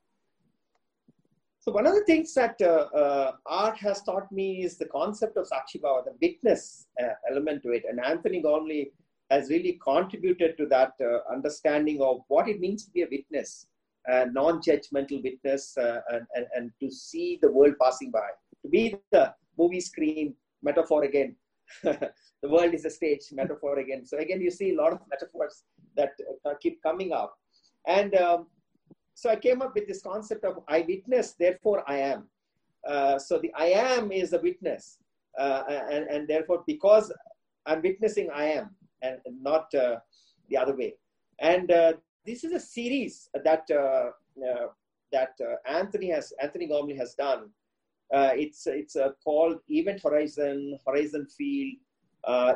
[1.60, 5.36] So one of the things that uh, uh, art has taught me is the concept
[5.36, 7.84] of Sakshi Bhava, the witness uh, element to it.
[7.90, 8.92] And Antony Gormley
[9.30, 13.68] has really contributed to that uh, understanding of what it means to be a witness,
[14.08, 18.28] a non-judgmental witness, uh, and, and, and to see the world passing by,
[18.62, 21.36] to be the movie screen metaphor again.
[21.84, 22.12] the
[22.44, 24.06] world is a stage metaphor again.
[24.06, 25.64] So again, you see a lot of metaphors
[25.98, 26.12] that
[26.46, 27.36] uh, keep coming up.
[27.88, 28.48] And um,
[29.16, 32.28] so I came up with this concept of I witness, therefore I am.
[32.88, 35.00] Uh, so the I am is a witness.
[35.40, 37.12] Uh, and, and therefore, because
[37.66, 38.70] I'm witnessing I am,
[39.02, 39.98] and not uh,
[40.50, 40.96] the other way.
[41.40, 41.94] And uh,
[42.26, 44.10] this is a series that uh,
[45.12, 45.34] that
[45.68, 47.50] Antony has Antony Gormley has done
[48.12, 51.76] it's it's called Event Horizon, Horizon Field,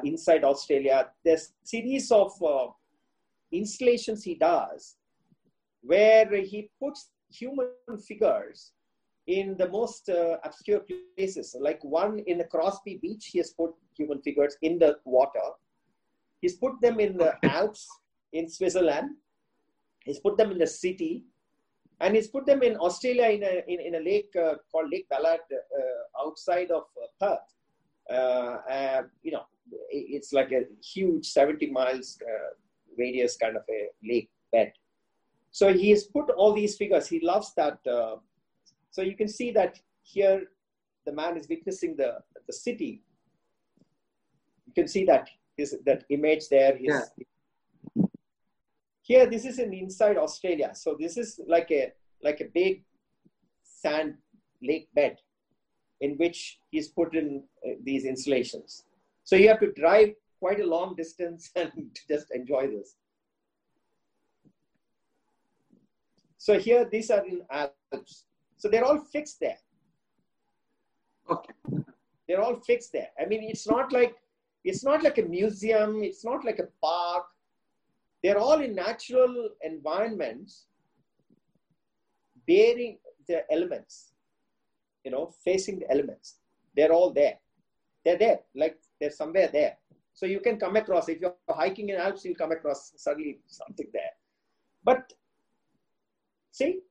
[0.04, 1.08] inside Australia.
[1.24, 2.32] There's series of
[3.52, 4.96] installations he does
[5.82, 8.74] where he puts human figures
[9.28, 10.82] in the most uh, obscure
[11.16, 11.56] places.
[11.60, 15.48] Like one in the Crosby Beach, he has put human figures in the water.
[16.42, 17.88] He's put them in the Alps
[18.34, 19.12] in Switzerland.
[20.04, 21.24] He's put them in the city.
[22.02, 25.08] And he's put them in Australia in a, in, in a lake uh, called Lake
[25.10, 28.18] Ballard uh, outside of uh, Perth.
[28.18, 29.44] Uh, you know,
[29.92, 32.54] it's like a huge 70 miles uh,
[32.98, 34.72] radius kind of a lake bed.
[35.52, 37.08] So he has put all these figures.
[37.08, 37.80] He loves that.
[38.92, 40.44] So you can see that here
[41.06, 43.04] the man is witnessing the, the city.
[44.68, 46.76] You can see that his, that image there.
[46.78, 47.12] His,
[47.96, 48.06] yeah.
[49.02, 50.72] Here, this is in inside Australia.
[50.74, 51.92] So this is like a
[52.22, 52.84] like a big
[53.64, 54.16] sand
[54.62, 55.18] lake bed
[56.02, 58.84] in which he's put in uh, these installations.
[59.24, 61.72] So you have to drive quite a long distance and
[62.08, 62.96] just enjoy this.
[66.38, 68.26] So here, these are in Alps.
[68.58, 69.58] So they're all fixed there.
[71.30, 71.54] Okay.
[72.28, 73.10] They're all fixed there.
[73.20, 74.16] I mean, it's not like
[74.64, 76.04] it's not like a museum.
[76.04, 77.26] It's not like a park.
[78.24, 80.66] They're all in natural environments,
[82.48, 84.14] bearing the elements.
[85.06, 86.40] You know, facing the elements.
[86.76, 87.40] They're all there.
[88.04, 88.40] They're there.
[88.54, 89.78] Like they're somewhere there.
[90.14, 93.88] So you can come across, if you're hiking in Alps, you'll come across suddenly something
[93.94, 94.12] there.
[94.84, 95.14] But
[96.52, 96.82] see,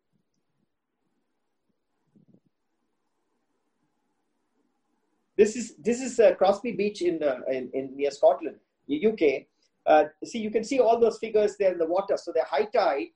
[5.39, 8.57] this is this is uh, Crosby Beach in, uh, in, in near Scotland,
[8.93, 9.47] UK.
[9.87, 12.17] Uh, see, you can see all those figures there in the water.
[12.17, 13.07] So the high tide,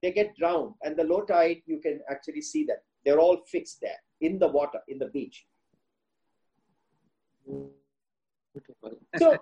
[0.00, 2.76] they get drowned, and the low tide, you can actually see them.
[3.04, 5.44] They're all fixed there in the water, in the beach.
[9.18, 9.36] so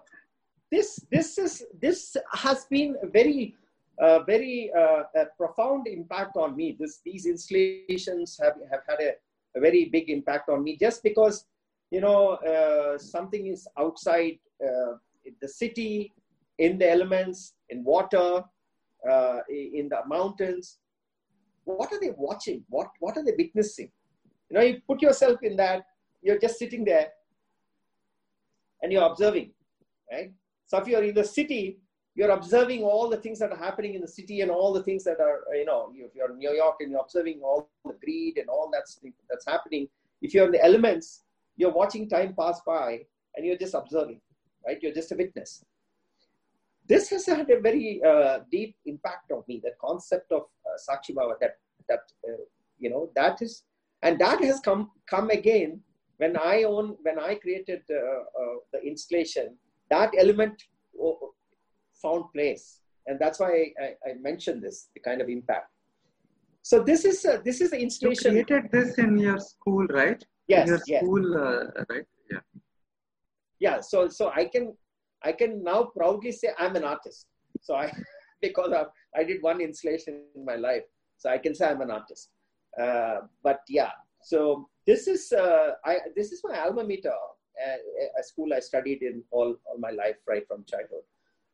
[0.70, 3.54] this this is this has been a very
[4.00, 6.74] uh, very uh, a profound impact on me.
[6.80, 9.12] This these installations have have had a,
[9.56, 11.44] a very big impact on me just because
[11.90, 14.94] you know uh, something is outside uh,
[15.40, 16.12] the city,
[16.58, 18.44] in the elements, in water,
[19.10, 20.78] uh, in the mountains.
[21.64, 22.64] What are they watching?
[22.68, 23.90] What what are they witnessing?
[24.50, 25.84] You know, you put yourself in that.
[26.22, 27.08] You're just sitting there
[28.82, 29.50] and you're observing,
[30.10, 30.32] right?
[30.66, 31.78] So if you're in the city,
[32.14, 35.04] you're observing all the things that are happening in the city and all the things
[35.04, 38.38] that are, you know, if you're in New York and you're observing all the greed
[38.38, 38.84] and all that
[39.28, 39.88] that's happening.
[40.22, 41.23] If you're in the elements,
[41.56, 43.00] you're watching time pass by
[43.36, 44.20] and you're just observing,
[44.66, 44.78] right?
[44.80, 45.64] You're just a witness.
[46.86, 49.60] This has had a very uh, deep impact on me.
[49.64, 51.56] That concept of uh, Sakshi Bhava, that
[51.88, 52.42] that uh,
[52.78, 53.62] you know, that is,
[54.02, 55.80] and that has come come again
[56.18, 59.56] when I own, when I created uh, uh, the installation,
[59.90, 60.62] that element
[62.00, 65.70] found place, and that's why I, I, mentioned this, the kind of impact.
[66.62, 68.36] So this is a, this is the installation.
[68.36, 70.24] You created this in your school, right?
[70.48, 70.68] Yes.
[70.68, 71.02] Your yes.
[71.02, 72.06] school, uh, right?
[72.30, 72.40] Yeah.
[73.60, 73.80] Yeah.
[73.80, 74.74] So so I can
[75.22, 77.26] I can now proudly say I'm an artist.
[77.60, 77.92] So I
[78.42, 78.84] because I,
[79.18, 80.84] I did one installation in my life,
[81.16, 82.30] so I can say I'm an artist.
[82.80, 83.90] Uh, but yeah,
[84.22, 87.76] so this is uh, I, this is my alma mater, uh,
[88.20, 91.04] a school I studied in all, all my life, right from childhood.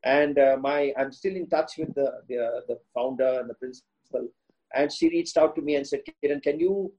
[0.02, 4.28] And uh, my I'm still in touch with the, the the founder and the principal.
[4.72, 6.92] And she reached out to me and said, "Kiran, can you?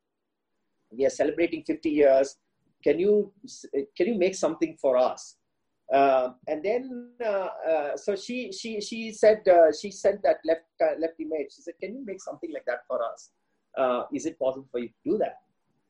[0.92, 2.38] We are celebrating 50 years.
[2.84, 3.32] Can you
[3.96, 5.38] can you make something for us?"
[5.94, 10.66] Uh, and then uh, uh, so she she she said uh, she sent that left
[11.00, 11.54] left image.
[11.56, 13.32] She said, "Can you make something like that for us?
[14.14, 15.36] is it possible for you to do that?"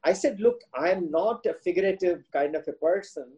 [0.04, 3.32] I said, look, I'm not a figurative kind of a person.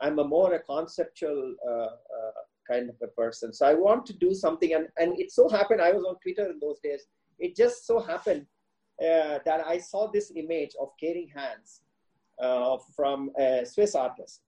[0.00, 2.40] I'm a more a conceptual uh, uh,
[2.70, 3.52] kind of a person.
[3.52, 4.72] So I want to do something.
[4.74, 7.06] And, and it so happened, I was on Twitter in those days.
[7.38, 8.46] It just so happened
[9.00, 11.82] uh, that I saw this image of caring hands
[12.40, 14.40] uh, from a Swiss artist.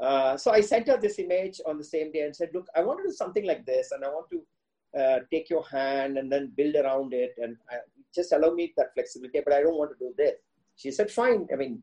[0.00, 2.82] Uh, so I sent her this image on the same day and said, look, I
[2.82, 3.92] want to do something like this.
[3.92, 7.34] And I want to uh, take your hand and then build around it.
[7.38, 7.76] And I,
[8.14, 10.34] just allow me that flexibility, but I don't want to do this.
[10.76, 11.46] She said, fine.
[11.52, 11.82] I mean,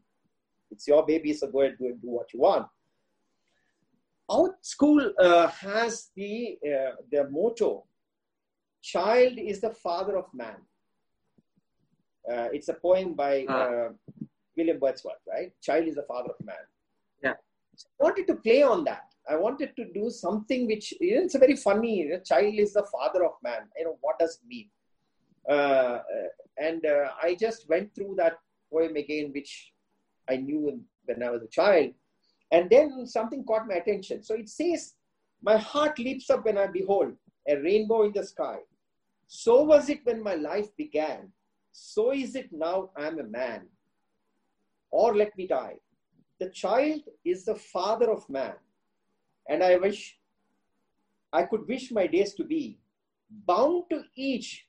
[0.71, 2.67] it's your baby, so go ahead, and do what you want.
[4.29, 7.85] Our school uh, has the, uh, the motto,
[8.81, 10.55] child is the father of man.
[12.29, 13.53] Uh, it's a poem by ah.
[13.53, 13.89] uh,
[14.55, 15.51] William Wordsworth, right?
[15.61, 16.55] Child is the father of man.
[17.23, 17.33] Yeah.
[17.75, 19.13] So I wanted to play on that.
[19.29, 21.99] I wanted to do something which you know, it's a very funny.
[21.99, 23.61] You know, child is the father of man.
[23.77, 24.69] You know what does it mean?
[25.49, 25.99] Uh,
[26.57, 28.37] and uh, I just went through that
[28.71, 29.71] poem again, which
[30.29, 31.91] I knew when I was a child.
[32.51, 34.23] And then something caught my attention.
[34.23, 34.93] So it says,
[35.41, 37.13] My heart leaps up when I behold
[37.47, 38.57] a rainbow in the sky.
[39.27, 41.31] So was it when my life began.
[41.73, 43.67] So is it now I'm a man.
[44.91, 45.77] Or let me die.
[46.39, 48.53] The child is the father of man.
[49.49, 50.17] And I wish
[51.33, 52.77] I could wish my days to be
[53.47, 54.67] bound to each,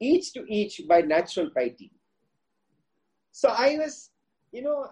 [0.00, 1.92] each to each by natural piety.
[3.30, 4.10] So I was,
[4.50, 4.90] you know,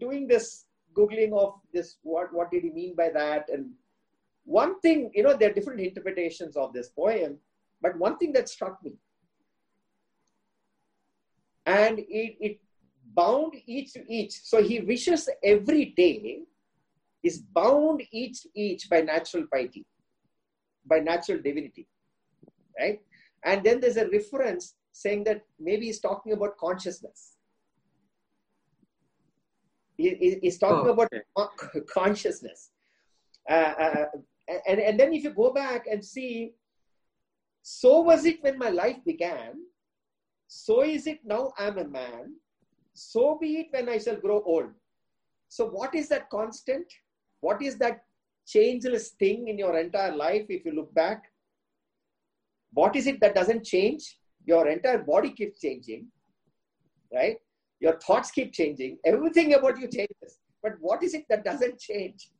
[0.00, 1.98] doing this googling of this.
[2.02, 3.50] What what did he mean by that?
[3.50, 3.72] And
[4.44, 7.36] one thing, you know, there are different interpretations of this poem,
[7.82, 8.92] but one thing that struck me,
[11.68, 12.60] and it, it
[13.14, 14.32] bound each to each.
[14.42, 16.40] So he wishes every day
[17.22, 19.84] is bound each to each by natural piety,
[20.86, 21.86] by natural divinity,
[22.80, 23.00] right?
[23.44, 27.36] And then there's a reference saying that maybe he's talking about consciousness.
[29.96, 31.80] He, he's talking oh, about okay.
[31.92, 32.70] consciousness.
[33.50, 34.06] Uh, uh,
[34.66, 36.52] and, and then if you go back and see,
[37.62, 39.54] so was it when my life began,
[40.48, 42.34] so is it now I'm a man,
[42.94, 44.70] so be it when I shall grow old.
[45.48, 46.86] So, what is that constant?
[47.40, 48.00] What is that
[48.46, 51.22] changeless thing in your entire life if you look back?
[52.72, 54.18] What is it that doesn't change?
[54.46, 56.06] Your entire body keeps changing,
[57.14, 57.36] right?
[57.80, 58.98] Your thoughts keep changing.
[59.04, 60.38] Everything about you changes.
[60.62, 62.30] But what is it that doesn't change?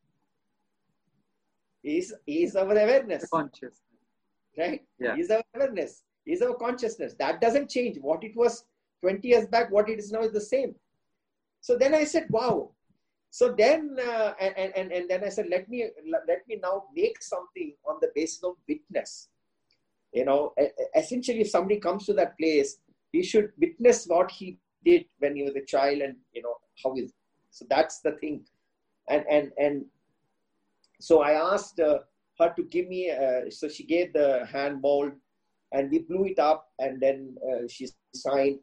[1.84, 3.28] Is is our awareness.
[3.28, 3.82] Consciousness.
[4.56, 4.80] Right?
[4.98, 5.14] Yeah.
[5.16, 6.02] Is our awareness.
[6.28, 7.14] Is our consciousness.
[7.18, 7.98] That doesn't change.
[8.00, 8.64] What it was
[9.00, 10.74] 20 years back, what it is now is the same.
[11.60, 12.70] So then I said, wow,
[13.30, 15.86] so then, uh, and, and, and then I said, let me,
[16.26, 19.28] let me now make something on the basis of witness.
[20.12, 20.54] You know,
[20.96, 22.78] essentially, if somebody comes to that place,
[23.12, 26.94] he should witness what he did when he was a child and, you know, how
[26.94, 27.12] is,
[27.50, 28.44] so that's the thing.
[29.10, 29.84] And, and, and
[31.00, 31.98] so I asked uh,
[32.38, 35.12] her to give me, uh, so she gave the hand mold
[35.72, 38.58] and we blew it up and then uh, she signed.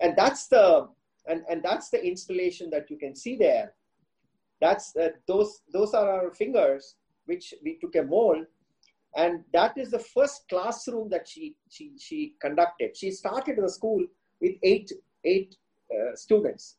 [0.00, 0.88] And that's the,
[1.26, 3.72] and, and that's the installation that you can see there.
[4.60, 8.44] That's uh, those those are our fingers, which we took a mold,
[9.16, 12.96] and that is the first classroom that she she she conducted.
[12.96, 14.04] She started the school
[14.40, 14.90] with eight
[15.24, 15.54] eight
[15.92, 16.78] uh, students,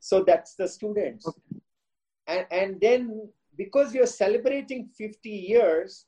[0.00, 1.60] so that's the students, okay.
[2.26, 6.06] and and then because we are celebrating 50 years,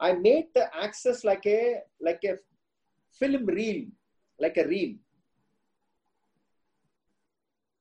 [0.00, 2.36] I made the access like a like a
[3.12, 3.86] film reel,
[4.38, 4.94] like a reel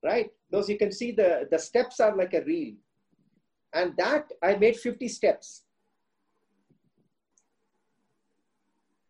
[0.04, 0.30] right?
[0.52, 2.76] Those you can see the, the steps are like a reel.
[3.74, 5.64] And that I made 50 steps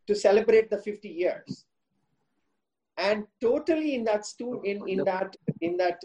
[0.07, 1.65] to celebrate the 50 years.
[2.97, 5.99] And totally in that school, in, in that in that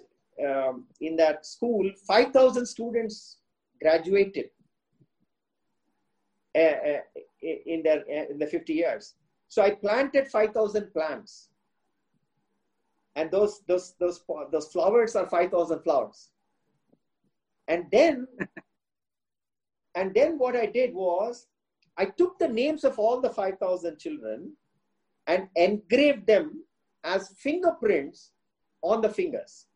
[0.44, 3.38] um, in that school, 5,000 students
[3.82, 4.46] graduated
[7.42, 9.14] in their uh, in the 50 years.
[9.48, 11.48] So I planted 5,000 plants
[13.18, 14.20] and those those those
[14.52, 16.30] those flowers are 5000 flowers
[17.66, 18.26] and then
[19.96, 21.46] and then what i did was
[21.96, 24.52] i took the names of all the 5000 children
[25.26, 26.62] and engraved them
[27.02, 28.30] as fingerprints
[28.82, 29.66] on the fingers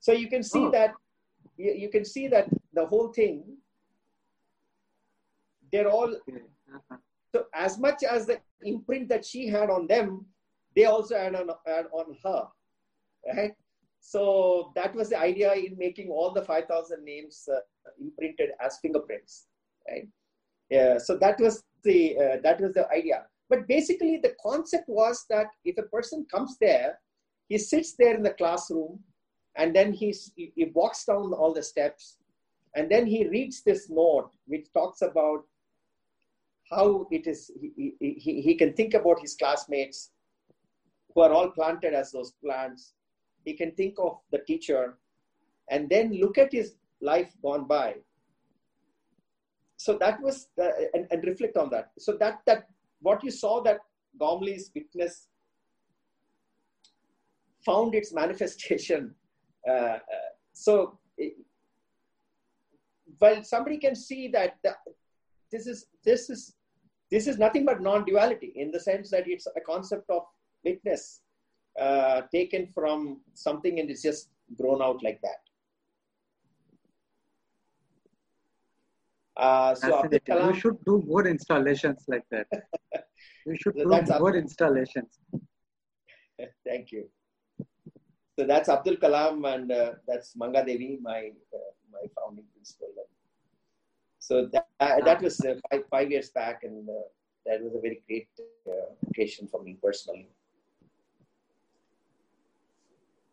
[0.00, 0.70] so you can see oh.
[0.70, 0.94] that
[1.58, 3.42] you, you can see that the whole thing
[5.72, 6.96] they're all uh-huh.
[7.34, 10.26] so as much as the imprint that she had on them
[10.78, 12.46] they also had on, add on her,
[13.34, 13.52] right?
[14.00, 17.58] So that was the idea in making all the 5,000 names uh,
[18.00, 19.46] imprinted as fingerprints,
[19.90, 20.08] right?
[20.70, 23.24] Yeah, so that was the uh, that was the idea.
[23.48, 27.00] But basically, the concept was that if a person comes there,
[27.48, 29.00] he sits there in the classroom,
[29.56, 32.18] and then he's, he, he walks down all the steps,
[32.76, 35.44] and then he reads this note which talks about
[36.70, 40.10] how it is he, he, he can think about his classmates
[41.14, 42.94] who are all planted as those plants.
[43.44, 44.98] He can think of the teacher
[45.70, 47.96] and then look at his life gone by.
[49.76, 51.92] So that was, the, and, and reflect on that.
[51.98, 52.66] So that, that
[53.00, 53.78] what you saw that
[54.18, 55.28] Gormley's witness
[57.64, 59.14] found its manifestation.
[59.68, 59.98] Uh, uh,
[60.52, 61.34] so it,
[63.18, 64.74] while somebody can see that the,
[65.50, 66.54] this is this is
[67.10, 70.22] this is nothing but non-duality in the sense that it's a concept of
[70.64, 71.22] witness
[71.80, 75.40] uh, taken from something and it's just grown out like that.
[79.36, 82.46] Uh, so Kalam, you should do more installations like that.
[83.46, 83.86] You should do
[84.18, 85.18] more installations.
[86.66, 87.08] Thank you.
[88.38, 92.88] So that's Abdul Kalam and uh, that's Manga Devi, my uh, my founding principal.
[94.28, 96.92] So that, uh, that was uh, five, five years back, and uh,
[97.46, 98.28] that was a very great
[98.68, 100.28] uh, occasion for me personally.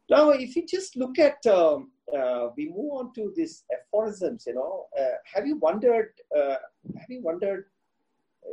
[0.10, 4.46] Now, if you just look at, um, uh, we move on to these aphorisms.
[4.48, 6.14] You know, uh, have you wondered?
[6.34, 7.66] have you wondered?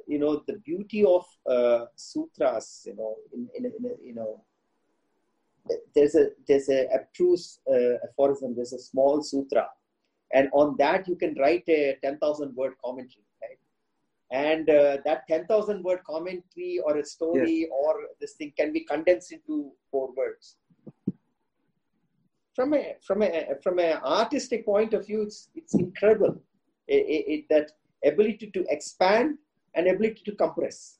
[0.09, 1.24] You know, the beauty of
[1.95, 2.82] sutras.
[2.84, 4.43] You know, in, in, in you know,
[5.95, 7.61] there's a there's a abstruse
[8.03, 8.57] aphorism.
[8.57, 9.68] There's a small sutra
[10.32, 13.58] and on that you can write a 10000 word commentary right?
[14.30, 17.70] And uh, that 10000 word commentary or a story yes.
[17.70, 20.56] or this thing can be condensed into four words.
[22.54, 26.40] From a from a from an artistic point of view it's it's incredible.
[26.86, 27.72] It, it, it, that
[28.04, 29.38] ability to expand
[29.74, 30.98] and ability to compress.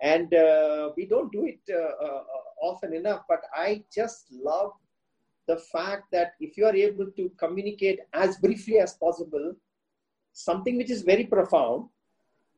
[0.00, 2.22] And uh, we don't do it uh, uh
[2.62, 4.72] often enough but i just love
[5.48, 9.54] the fact that if you are able to communicate as briefly as possible
[10.32, 11.88] something which is very profound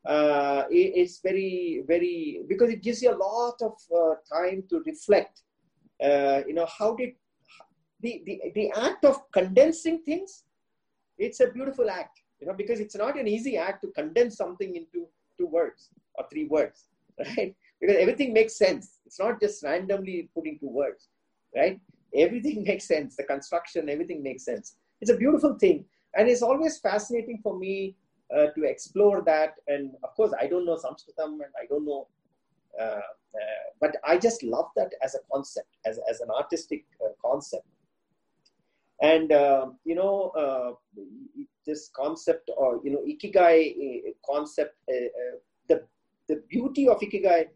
[0.07, 5.43] uh, it's very very because it gives you a lot of uh, time to reflect
[6.03, 7.13] uh, you know how did
[8.01, 10.45] the, the the act of condensing things
[11.17, 14.77] it's a beautiful act you know because it's not an easy act to condense something
[14.77, 15.07] into
[15.39, 16.87] two words or three words
[17.37, 17.55] right?
[17.81, 18.99] Because everything makes sense.
[19.07, 21.09] It's not just randomly putting two words
[21.57, 21.81] right
[22.15, 23.17] everything makes sense.
[23.17, 24.77] The construction everything makes sense.
[25.01, 25.85] It's a beautiful thing.
[26.17, 27.97] And it's always fascinating for me
[28.35, 29.55] uh, to explore that.
[29.69, 32.07] And of course i don't know sanskritam and i don't know
[32.81, 37.11] uh, uh, but i just love that as a concept as, as an artistic uh,
[37.25, 37.67] concept.
[39.03, 40.73] And uh, you know uh,
[41.67, 43.75] this concept or you know ikigai
[44.25, 45.83] concept the
[46.29, 47.47] the beauty of ikigai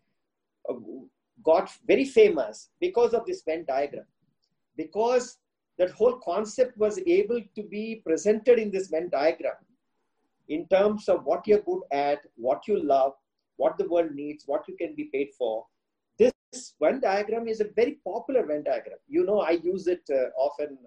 [1.44, 4.04] got very famous because of this venn diagram
[4.78, 5.36] because
[5.78, 9.60] that whole concept was able to be presented in this Venn diagram
[10.48, 13.12] in terms of what you're good at, what you love,
[13.56, 15.66] what the world needs, what you can be paid for.
[16.18, 16.32] This
[16.80, 18.98] Venn diagram is a very popular Venn diagram.
[19.06, 20.78] You know, I use it uh, often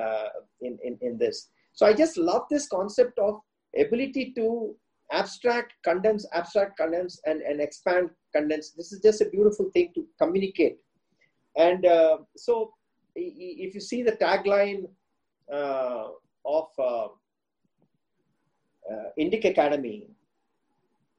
[0.00, 0.28] uh,
[0.62, 1.50] in, in, in this.
[1.74, 3.40] So I just love this concept of
[3.78, 4.74] ability to
[5.12, 8.70] abstract, condense, abstract, condense, and, and expand, condense.
[8.70, 10.78] This is just a beautiful thing to communicate.
[11.56, 12.72] And uh, so
[13.14, 14.88] if you see the tagline
[15.52, 16.08] uh,
[16.44, 17.06] of uh,
[18.90, 20.08] uh, Indic Academy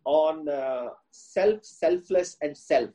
[0.04, 2.90] on uh, self, selfless, and self,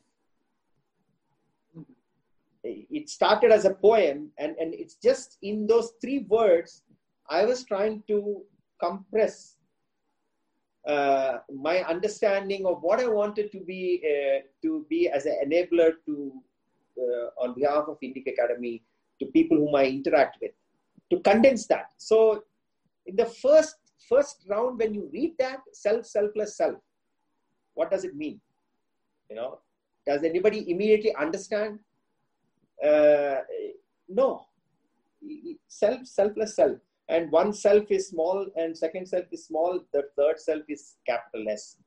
[2.63, 6.83] it started as a poem, and, and it's just in those three words,
[7.29, 8.41] I was trying to
[8.79, 9.55] compress
[10.87, 15.93] uh, my understanding of what I wanted to be uh, to be as an enabler
[16.05, 16.31] to
[16.97, 18.83] uh, on behalf of Indic Academy
[19.21, 20.51] to people whom I interact with,
[21.11, 21.87] to condense that.
[21.97, 22.43] So
[23.05, 23.77] in the first
[24.09, 26.77] first round, when you read that self, selfless self,
[27.75, 28.41] what does it mean?
[29.29, 29.59] You know,
[30.05, 31.79] does anybody immediately understand?
[32.85, 33.37] Uh,
[34.09, 34.45] no,
[35.67, 36.77] self, selfless self.
[37.07, 39.81] And one self is small, and second self is small.
[39.93, 41.77] The third self is capital S.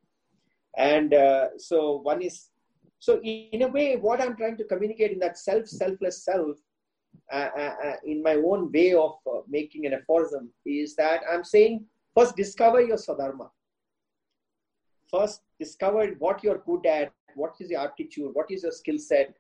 [0.76, 2.51] And uh, so one is
[2.99, 6.57] so in a way, what I'm trying to communicate in that self, selfless self
[7.33, 11.43] uh, uh, uh, in my own way of uh, making an aphorism is that I'm
[11.43, 11.85] saying
[12.15, 13.49] first discover your Swadharma.
[15.11, 19.35] First discover what you're good at, what is your aptitude, what is your skill set,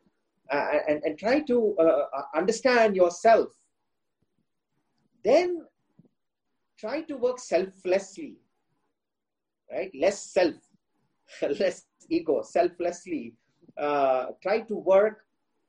[0.50, 1.76] and, and try to
[2.34, 3.48] understand yourself.
[5.24, 5.64] Then
[6.78, 8.36] try to work selflessly,
[9.70, 9.90] right?
[9.94, 10.54] Less self,
[11.42, 13.34] less ego, selflessly.
[13.78, 15.24] try to work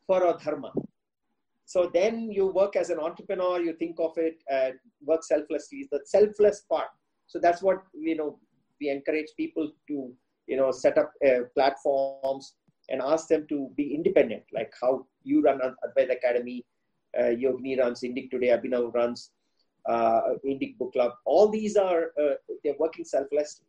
[0.07, 0.71] for a dharma
[1.75, 4.69] so then you work as an entrepreneur, you think of it, uh,
[5.05, 6.87] work selflessly, the selfless part.
[7.27, 8.39] So that's what, you know,
[8.79, 10.13] we encourage people to,
[10.47, 12.53] you know, set up uh, platforms
[12.87, 16.63] and ask them to be independent, like how you run Advaita Academy,
[17.19, 17.31] uh,
[17.81, 19.31] runs Indic Today, Abhinav runs
[19.85, 21.11] uh, Indic Book Club.
[21.25, 23.65] All these are, uh, they're working selflessly.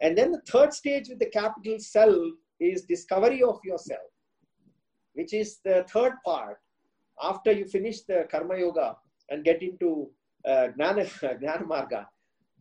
[0.00, 4.08] And then the third stage with the capital self is discovery of yourself,
[5.12, 6.56] which is the third part
[7.22, 8.96] after you finish the karma yoga
[9.30, 10.10] and get into
[10.46, 11.04] uh, gnana,
[11.40, 12.06] gnana marga,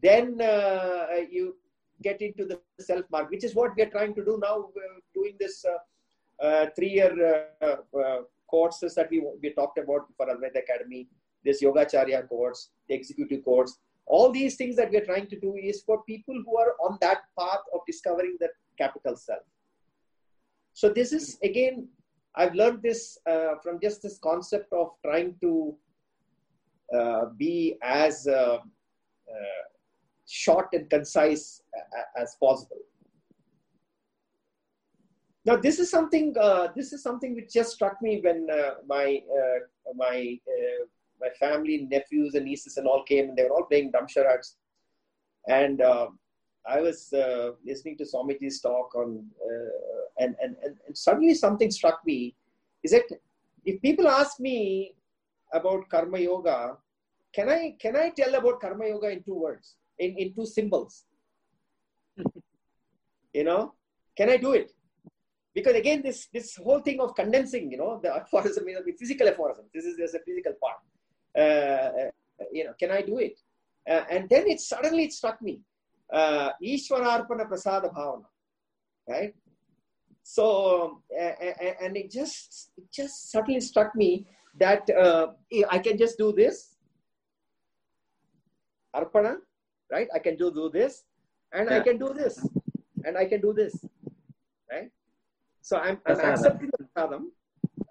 [0.01, 1.55] then uh, you
[2.01, 4.99] get into the self mark, which is what we are trying to do now, uh,
[5.13, 11.07] doing this uh, uh, three-year uh, courses that we, we talked about for Advaita Academy,
[11.43, 13.77] this Yogacharya course, the executive course.
[14.05, 17.23] All these things that we're trying to do is for people who are on that
[17.37, 19.41] path of discovering the capital self.
[20.73, 21.89] So this is again
[22.37, 25.75] I've learned this uh, from just this concept of trying to
[26.95, 28.59] uh, be as uh,
[29.29, 29.63] uh
[30.29, 31.63] short and concise
[32.15, 32.81] as possible.
[35.45, 36.35] Now, this is something.
[36.39, 39.21] Uh, this is something which just struck me when uh, my
[39.95, 40.37] my
[41.19, 44.57] my family, nephews and nieces and all came, and they were all playing dumb charades,
[45.47, 45.81] and
[46.67, 47.13] I was
[47.65, 49.25] listening to Swamiji's talk on
[50.19, 52.35] and, and, and, and suddenly something struck me.
[52.83, 53.05] Is that
[53.65, 54.93] if people ask me
[55.53, 56.77] about karma yoga
[57.33, 59.75] can i can i tell about karma yoga in two words?
[59.99, 61.05] In, in two symbols?
[63.33, 63.73] You know?
[64.17, 64.71] Can i do it?
[65.53, 69.27] Because again this this whole thing of condensing you know the aphorism know, the physical
[69.27, 70.79] aphorism this is there's a physical part.
[71.37, 73.37] Uh, uh, you know can i do it?
[73.87, 75.61] Uh, and then it suddenly it struck me
[76.11, 78.25] uh, Ishwararpana Prasada Bhavana,
[79.07, 79.33] right?
[80.23, 84.27] So, and it just, it just suddenly struck me
[84.59, 85.27] that uh,
[85.69, 86.75] I can just do this,
[88.95, 89.37] arpana,
[89.91, 90.07] right?
[90.13, 91.03] I can do, do this,
[91.53, 91.77] and yeah.
[91.77, 92.45] I can do this,
[93.05, 93.85] and I can do this,
[94.69, 94.89] right?
[95.61, 97.25] So I'm, I'm accepting the prasadam.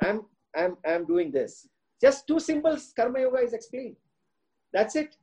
[0.02, 0.22] I'm,
[0.54, 1.66] I'm, I'm doing this.
[2.00, 3.96] Just two symbols, karma yoga is explained.
[4.72, 5.16] That's it.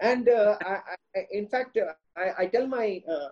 [0.00, 0.78] And uh, I,
[1.16, 3.28] I, in fact, uh, I, I, tell my, uh,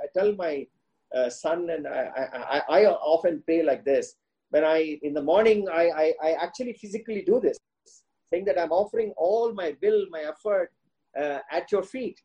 [0.00, 0.66] I, tell my
[1.14, 4.14] uh, son and I, I, often pray like this.
[4.50, 7.58] When i in the morning I, I, I actually physically do this
[8.30, 10.72] saying that i'm offering all my will my effort
[11.20, 12.20] uh, at your feet.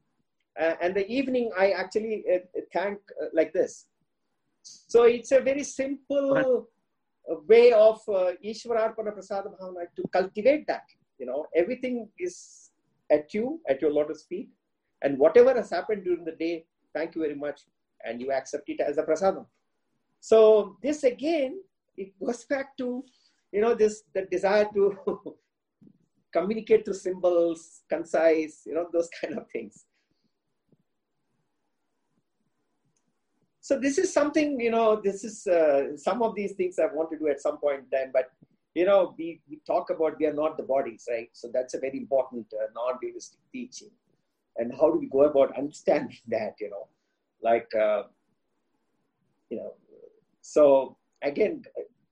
[0.60, 2.40] Uh, and the evening i actually uh,
[2.74, 3.88] thank uh, like this.
[4.64, 6.68] So it's a very simple
[7.48, 10.84] way of uh, ishwararpana prasada bhavana to cultivate that
[11.18, 11.46] you know.
[11.56, 12.61] Everything is
[13.12, 14.50] at you at your lotus feet
[15.04, 17.62] and whatever has happened during the day thank you very much
[18.06, 19.46] and you accept it as a prasadam.
[20.20, 21.62] So this again,
[21.98, 23.04] it goes back to,
[23.52, 24.98] you know, this the desire to
[26.34, 29.86] communicate through symbols, concise, you know, those kind of things.
[33.64, 37.12] So this is something, you know, this is uh, some of these things I want
[37.12, 38.32] to do at some point in time, but
[38.74, 41.30] you know, we, we talk about we are not the bodies, right?
[41.34, 43.92] So that's a very important uh, non-dualistic teaching.
[44.58, 46.88] And how do we go about understanding that, you know?
[47.42, 48.04] like uh,
[49.50, 49.74] you know
[50.42, 51.64] so again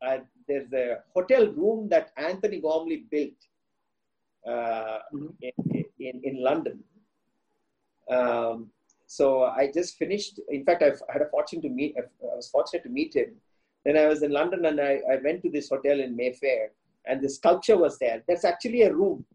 [0.06, 3.40] uh, there's a hotel room that antony gormley built
[4.48, 5.28] uh, mm-hmm.
[5.42, 6.80] in, in, in, london
[8.10, 8.70] um,
[9.06, 12.50] so i just finished in fact I've, i had a fortune to meet i was
[12.50, 13.36] fortunate to meet him
[13.90, 16.72] then i was in london and i, I went to this hotel in mayfair
[17.06, 19.26] and the sculpture was there that's actually a room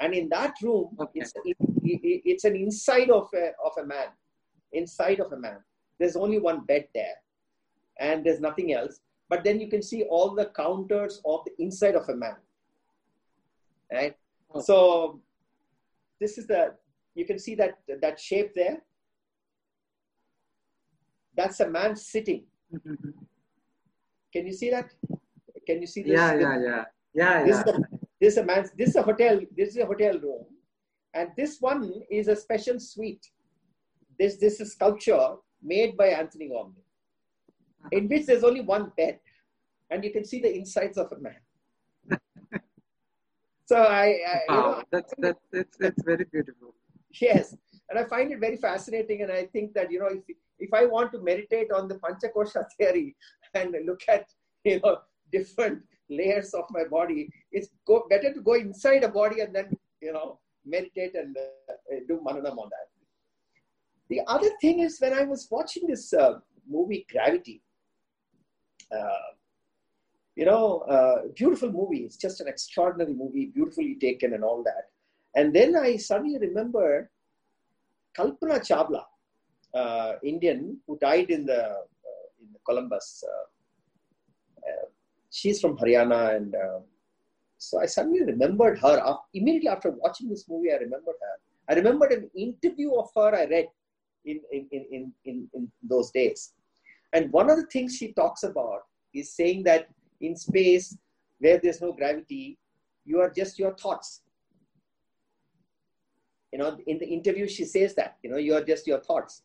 [0.00, 1.20] and in that room okay.
[1.20, 4.08] it's, it, it, it's an inside of a, of a man
[4.72, 5.58] inside of a man.
[5.98, 7.14] There's only one bed there,
[7.98, 9.00] and there's nothing else.
[9.28, 12.36] But then you can see all the counters of the inside of a man.
[13.92, 14.16] Right?
[14.54, 14.60] Oh.
[14.60, 15.20] So
[16.20, 16.74] this is the
[17.14, 18.82] you can see that that shape there.
[21.36, 22.44] That's a man sitting.
[22.74, 23.21] Mm-hmm.
[24.32, 24.90] Can you see that?
[25.66, 26.12] Can you see this?
[26.12, 27.44] Yeah, yeah, yeah, yeah.
[27.44, 27.72] This, yeah.
[27.72, 27.82] Is a,
[28.20, 28.70] this is a man.
[28.76, 29.40] This is a hotel.
[29.56, 30.44] This is a hotel room,
[31.14, 33.26] and this one is a special suite
[34.18, 36.84] this, this is sculpture made by Antony Gormley,
[37.90, 39.18] in which there's only one bed,
[39.90, 41.40] and you can see the insides of a man.
[43.66, 46.74] so I, I wow, you know, that's that's that's, that's very beautiful.
[47.20, 47.56] Yes,
[47.90, 50.84] and I find it very fascinating, and I think that you know if if I
[50.86, 53.16] want to meditate on the Panchakosha theory
[53.54, 54.26] and look at
[54.64, 54.98] you know
[55.30, 59.76] different layers of my body, it's go, better to go inside a body and then
[60.00, 62.88] you know meditate and uh, do mananam on that.
[64.08, 66.34] The other thing is when I was watching this uh,
[66.68, 67.62] movie Gravity,
[68.94, 69.32] uh,
[70.36, 71.98] you know, uh, beautiful movie.
[71.98, 74.90] It's just an extraordinary movie, beautifully taken and all that.
[75.34, 77.10] And then I suddenly remember
[78.16, 79.04] Kalpana Chawla,
[79.74, 81.84] uh, Indian, who died in the
[82.66, 82.98] Columbia.
[82.98, 84.86] Uh,
[85.30, 86.54] she's from Haryana, and
[87.58, 89.16] so I suddenly remembered her.
[89.34, 91.38] Immediately after watching this movie, I remembered her.
[91.68, 93.68] I remembered an interview of her I read
[94.24, 96.52] in, in, in, in, in those days.
[97.12, 98.82] And one of the things she talks about
[99.14, 99.88] is saying that
[100.20, 100.96] in space,
[101.38, 102.58] where there's no gravity,
[103.04, 104.22] you are just your thoughts.
[106.52, 109.42] You know, in the interview, she says that, you know, you are just your thoughts.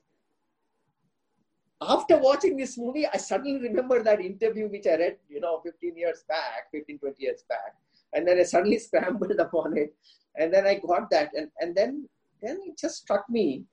[1.81, 5.95] After watching this movie, I suddenly remember that interview which I read, you know, 15
[5.95, 7.75] years back, 15, 20 years back.
[8.13, 9.93] And then I suddenly scrambled upon it.
[10.35, 11.31] And then I got that.
[11.35, 12.09] And, and then,
[12.41, 13.65] then it just struck me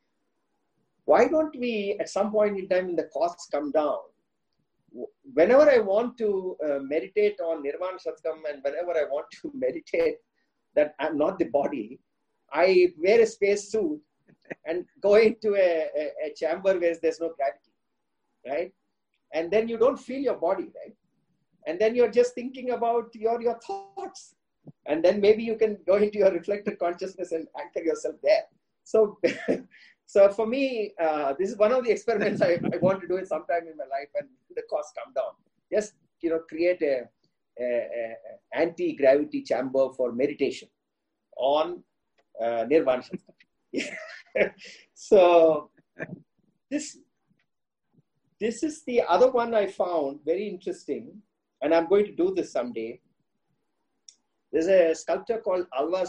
[1.05, 3.98] why don't we, at some point in time, when the costs come down,
[5.34, 10.16] whenever I want to uh, meditate on Nirvana Shatakam and whenever I want to meditate
[10.74, 12.00] that I'm not the body,
[12.52, 14.00] I wear a space suit
[14.66, 17.64] and go into a, a, a chamber where there's no gravity,
[18.47, 18.72] right?
[19.32, 20.97] And then you don't feel your body, right?
[21.66, 24.34] And then you're just thinking about your, your thoughts.
[24.86, 28.45] And then maybe you can go into your reflective consciousness and anchor yourself there.
[28.84, 29.18] So
[30.07, 33.16] So for me, uh, this is one of the experiments I, I, want to do
[33.16, 35.32] it sometime in my life and the costs come down.
[35.72, 37.03] Just you know, create a,
[37.61, 38.14] a, a
[38.53, 40.68] anti-gravity chamber for meditation
[41.36, 41.82] on
[42.42, 43.03] uh, nirvana.
[44.95, 45.70] so
[46.70, 46.99] this
[48.41, 51.22] this is the other one I found very interesting,
[51.62, 53.01] and I'm going to do this someday.
[54.53, 56.07] There's a sculptor called Alwar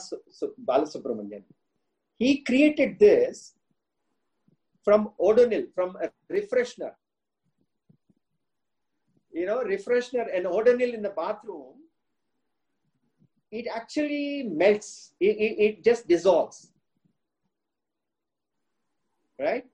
[0.68, 1.44] Balasubramaniam.
[2.18, 3.56] He created this
[4.84, 6.92] from Odonil, from a refreshener.
[9.32, 11.74] You know, refreshener and Odonil in the bathroom,
[13.52, 16.72] it actually melts, it, it, it just dissolves.
[19.40, 19.66] Right?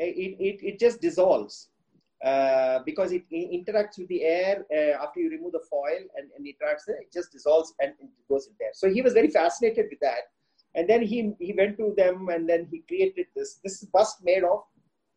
[0.00, 1.68] It, it, it just dissolves.
[2.24, 6.28] Uh, because it, it, interacts with the air uh, after you remove the foil and,
[6.36, 8.68] and it interacts, it just dissolves and it goes in there.
[8.74, 10.28] So he was very fascinated with that.
[10.74, 13.58] And then he, he went to them and then he created this.
[13.64, 14.60] This bust made of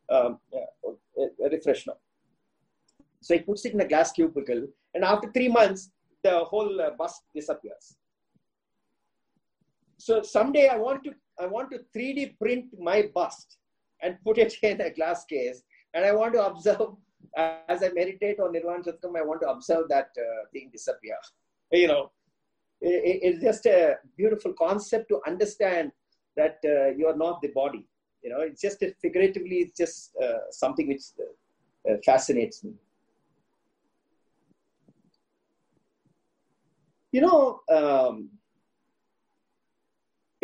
[0.10, 1.96] um, a, a refreshener.
[3.20, 5.92] So he puts it in a glass cubicle, and after three months,
[6.24, 7.96] the whole uh, bust disappears.
[9.98, 13.58] So someday I want to I want to 3D print my bust
[14.04, 16.96] and put it in a glass case, and I want to observe
[17.38, 21.18] uh, as I meditate on Nirvana Shatakam, I want to observe that uh, thing disappear.
[21.72, 22.12] You know,
[22.82, 25.92] it's just a beautiful concept to understand
[26.36, 27.88] that uh, you are not the body.
[28.24, 31.02] You know, it's just figuratively, it's just uh, something which
[31.90, 32.74] uh, fascinates me.
[37.12, 38.30] You know, um,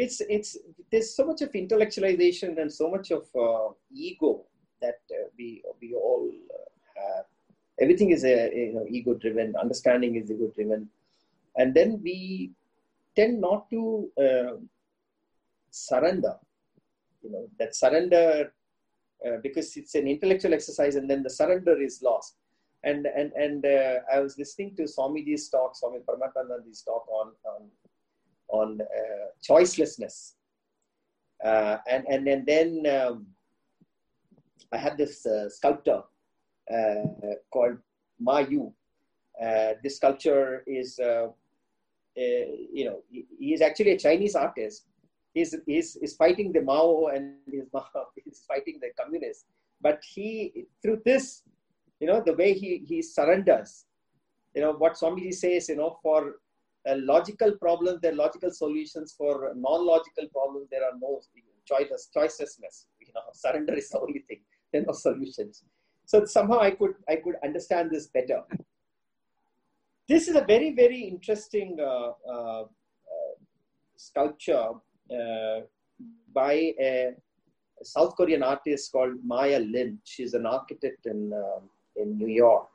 [0.03, 0.51] it's it's
[0.91, 3.69] there's so much of intellectualization and so much of uh,
[4.07, 4.31] ego
[4.83, 5.47] that uh, we
[5.81, 6.23] we all
[6.57, 6.69] uh,
[6.99, 7.25] have.
[7.83, 9.55] Everything is a you know ego driven.
[9.65, 10.89] Understanding is ego driven
[11.59, 12.51] and then we
[13.15, 14.55] tend not to uh,
[15.69, 16.35] surrender
[17.21, 18.51] you know that surrender
[19.25, 22.35] uh, because it's an intellectual exercise and then the surrender is lost
[22.83, 27.61] and and and uh, i was listening to swamiji's talk swami paramatmananda's talk on on
[28.49, 30.33] on uh, choicelessness
[31.43, 33.25] uh, and and and then um,
[34.71, 36.01] i had this uh, sculptor
[37.51, 37.77] called
[38.19, 38.73] ma yu
[39.83, 40.99] this sculpture is
[42.15, 44.85] you know, he, he's actually a Chinese artist.
[45.33, 47.63] He's, he's, he's fighting the Mao and he's,
[48.25, 49.45] he's fighting the communists.
[49.81, 51.43] But he, through this,
[51.99, 53.85] you know, the way he, he surrenders,
[54.53, 56.35] you know, what Swamiji says, you know, for
[56.87, 59.13] a logical problems, there are logical solutions.
[59.17, 61.21] For non-logical problems, there are no
[61.65, 62.85] choices, choicelessness.
[62.99, 64.41] You know, surrender is the only thing.
[64.71, 65.63] There are no solutions.
[66.05, 68.43] So somehow I could I could understand this better
[70.09, 73.33] this is a very, very interesting uh, uh, uh
[73.95, 74.69] sculpture
[75.17, 75.59] uh,
[76.33, 77.11] by a
[77.83, 79.99] South Korean artist called Maya Lin.
[80.03, 82.67] She's an architect in, um, in New York.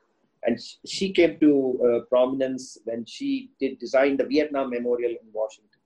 [0.46, 1.50] And she came to
[1.84, 5.80] uh, prominence when she did design the Vietnam Memorial in Washington.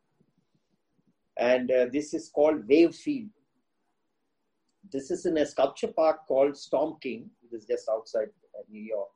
[1.39, 3.31] And this is called Wave Field.
[4.91, 8.29] This is in a sculpture park called Storm King, which is just outside
[8.69, 9.09] New York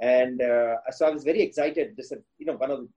[0.00, 1.96] and uh, so I was very excited.
[1.96, 2.88] This is, you know, one of the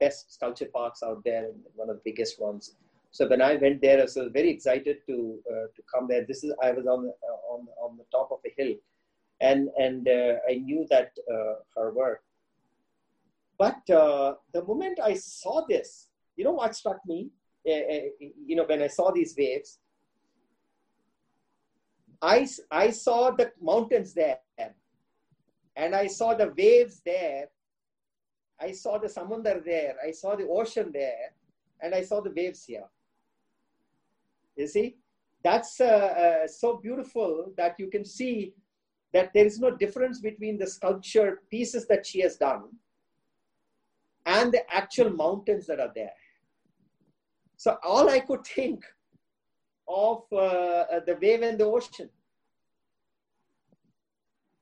[0.00, 2.76] best sculpture parks out there, and one of the biggest ones.
[3.10, 6.24] So when I went there, I was very excited to uh, to come there.
[6.26, 8.74] This is I was on uh, on on the top of a hill,
[9.42, 12.22] and and uh, I knew that uh, her work.
[13.58, 17.30] But uh, the moment I saw this, you know what struck me?
[17.64, 19.78] you know, when I saw these waves,
[22.20, 24.38] I I saw the mountains there
[25.76, 27.48] and I saw the waves there.
[28.60, 29.96] I saw the samundar there.
[30.06, 31.34] I saw the ocean there.
[31.80, 32.84] And I saw the waves here.
[34.56, 34.96] You see?
[35.42, 38.54] That's uh, uh, so beautiful that you can see
[39.12, 42.64] that there is no difference between the sculpture pieces that she has done
[44.26, 46.12] and the actual mountains that are there.
[47.56, 48.84] So all I could think
[49.88, 52.08] of uh, the wave and the ocean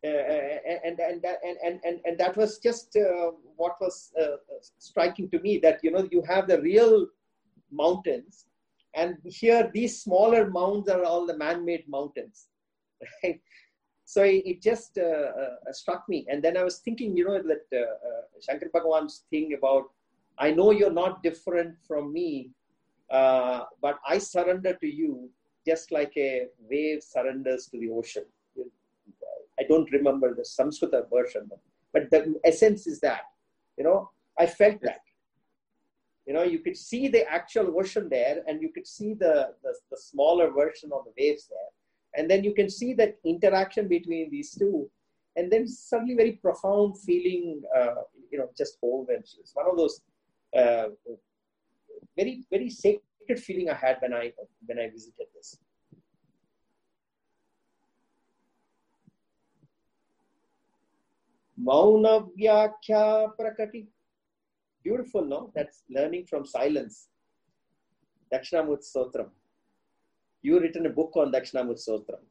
[0.03, 4.37] uh, and, and, and, and, and, and that was just uh, what was uh,
[4.79, 7.07] striking to me that, you know, you have the real
[7.71, 8.47] mountains
[8.95, 12.49] and here these smaller mounds are all the man-made mountains,
[13.23, 13.41] right?
[14.13, 16.27] So it, it just uh, uh, struck me.
[16.29, 19.85] And then I was thinking, you know, that uh, uh, Shankar Bhagawan's thing about,
[20.37, 22.51] I know you're not different from me,
[23.19, 25.31] uh, but I surrender to you
[25.65, 28.25] just like a wave surrenders to the ocean.
[29.61, 31.49] I don't remember the Samskrita version,
[31.93, 33.23] but the essence is that,
[33.79, 35.03] you know, I felt that.
[36.27, 39.73] You know, you could see the actual ocean there, and you could see the, the,
[39.93, 41.71] the smaller version of the waves there.
[42.15, 44.91] And then you can see that interaction between these two.
[45.37, 49.37] And then suddenly very profound feeling, uh, you know, just overwhelms.
[49.41, 50.01] It's one of those
[50.57, 50.89] uh,
[52.17, 54.33] very, very sacred feeling I had when I,
[54.67, 55.57] when I visited this.
[61.57, 62.27] Mauna
[63.39, 63.87] Prakati.
[64.83, 65.53] Beautiful, no?
[65.55, 67.09] That's learning from silence.
[68.33, 69.29] Dakshinamurti Stotram.
[70.43, 72.25] You written a book on Dakshinamurti Stotram.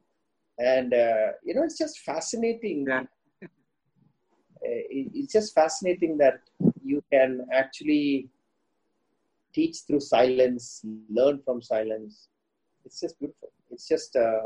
[0.58, 2.86] And, uh, you know, it's just fascinating.
[2.88, 3.04] Yeah.
[3.42, 3.48] Uh,
[4.62, 6.42] it's just fascinating that
[6.84, 8.30] you can actually
[9.54, 12.28] teach through silence, learn from silence.
[12.86, 13.52] It's just beautiful.
[13.72, 14.42] It's just, uh,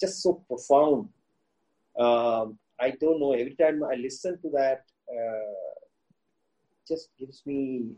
[0.00, 1.08] just so profound.
[1.98, 3.32] Um, I don't know.
[3.32, 5.74] Every time I listen to that, uh,
[6.88, 7.92] just gives me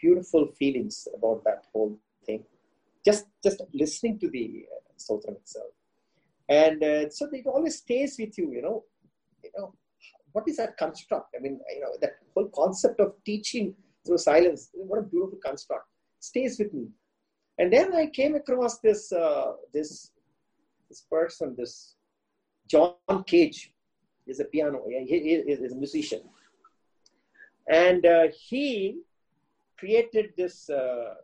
[0.00, 1.96] beautiful feelings about that whole
[2.26, 2.44] thing.
[3.04, 5.72] Just, just listening to the uh, itself,
[6.48, 8.52] and uh, so it always stays with you.
[8.52, 8.84] You know,
[9.42, 9.74] you know,
[10.32, 11.34] what is that construct?
[11.36, 13.74] I mean, you know, that whole concept of teaching
[14.06, 14.70] through silence.
[14.72, 15.86] What a beautiful construct.
[16.20, 16.86] Stays with me.
[17.58, 20.12] And then I came across this uh, this
[20.88, 21.96] this person, this
[22.68, 22.94] John
[23.26, 23.72] Cage,
[24.26, 24.82] is a piano.
[24.88, 26.22] He, he is a musician,
[27.68, 29.00] and uh, he
[29.78, 31.14] created this uh,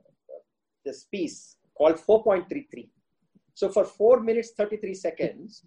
[0.84, 2.88] this piece called 4.33.
[3.54, 5.64] So for four minutes 33 seconds,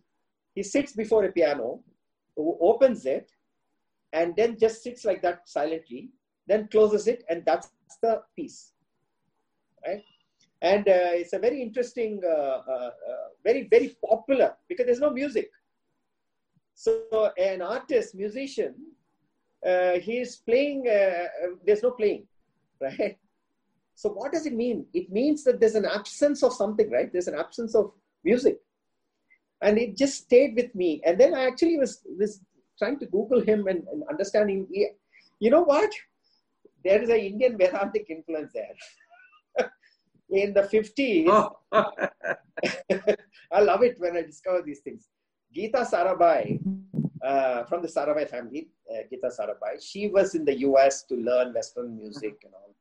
[0.53, 1.81] he sits before a piano,
[2.37, 3.31] opens it,
[4.13, 6.09] and then just sits like that silently,
[6.47, 7.69] then closes it, and that's
[8.01, 8.73] the piece,
[9.85, 10.03] right?
[10.61, 15.09] And uh, it's a very interesting, uh, uh, uh, very very popular because there's no
[15.09, 15.49] music.
[16.75, 18.75] So an artist, musician,
[19.65, 20.87] uh, he is playing.
[20.87, 21.27] Uh,
[21.65, 22.27] there's no playing,
[22.81, 23.17] right?
[24.01, 24.87] So what does it mean?
[24.95, 27.11] It means that there's an absence of something, right?
[27.13, 27.91] There's an absence of
[28.23, 28.57] music,
[29.61, 31.03] and it just stayed with me.
[31.05, 32.41] And then I actually was was
[32.79, 34.65] trying to Google him and, and understanding.
[35.39, 35.91] You know what?
[36.83, 38.73] There is an Indian Vedantic influence there.
[40.31, 41.57] In the 50s, Oh,
[43.51, 45.09] I love it when I discover these things.
[45.55, 46.59] Geeta Sarabhai,
[47.21, 51.53] uh, from the Sarabhai family, uh, Geeta Sarabhai, she was in the US to learn
[51.53, 52.71] Western music and all.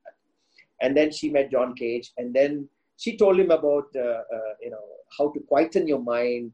[0.81, 2.67] And then she met John Cage, and then
[2.97, 4.83] she told him about, uh, uh, you know,
[5.17, 6.51] how to quieten your mind,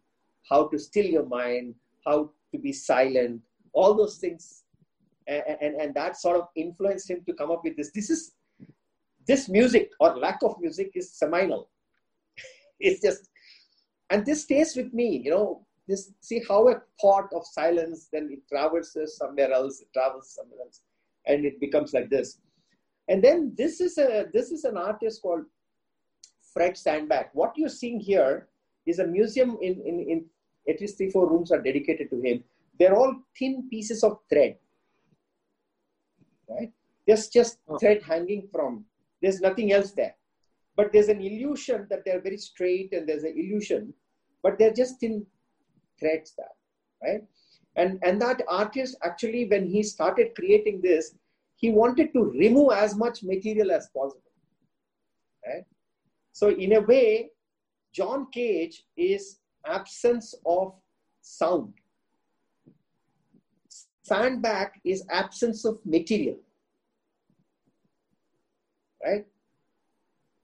[0.50, 1.76] how to still your mind,
[2.06, 3.42] how to be silent,
[3.74, 4.64] all those things.
[5.28, 7.92] And, and, and that sort of influenced him to come up with this.
[7.92, 8.34] This is,
[9.28, 11.70] this music or lack of music is seminal.
[12.80, 13.30] it's just,
[14.10, 18.30] and this stays with me, you know, this see how a thought of silence then
[18.32, 20.82] it traverses somewhere else it travels somewhere else
[21.26, 22.40] and it becomes like this
[23.08, 25.46] and then this is a this is an artist called
[26.54, 28.48] fred sandback what you're seeing here
[28.86, 30.26] is a museum in in, in
[30.70, 32.44] at least three four rooms are dedicated to him
[32.80, 34.56] they're all thin pieces of thread
[36.50, 36.72] right
[37.06, 37.78] there's just Oh.
[37.78, 38.86] thread hanging from
[39.22, 40.16] there's nothing else there
[40.76, 43.94] but there's an illusion that they're very straight and there's an illusion
[44.44, 45.26] but they're just thin
[46.00, 46.56] threads there,
[47.04, 47.24] right?
[47.76, 51.16] And and that artist actually, when he started creating this,
[51.58, 54.32] he wanted to remove as much material as possible,
[55.46, 55.66] right?
[56.32, 57.32] So in a way,
[57.92, 60.76] John Cage is absence of
[61.22, 61.74] sound.
[64.04, 66.38] Sandback is absence of material,
[69.04, 69.26] right?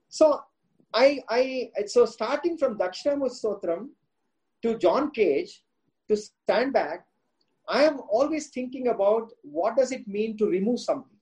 [0.09, 0.41] So
[0.93, 3.89] I I so starting from Dakshinamurti Stotram
[4.63, 5.63] to John Cage
[6.09, 6.17] to
[6.49, 7.05] Sandback,
[7.67, 11.17] I am always thinking about what does it mean to remove something,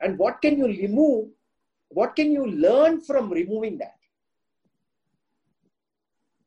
[0.00, 1.28] and what can you remove,
[1.88, 3.96] what can you learn from removing that,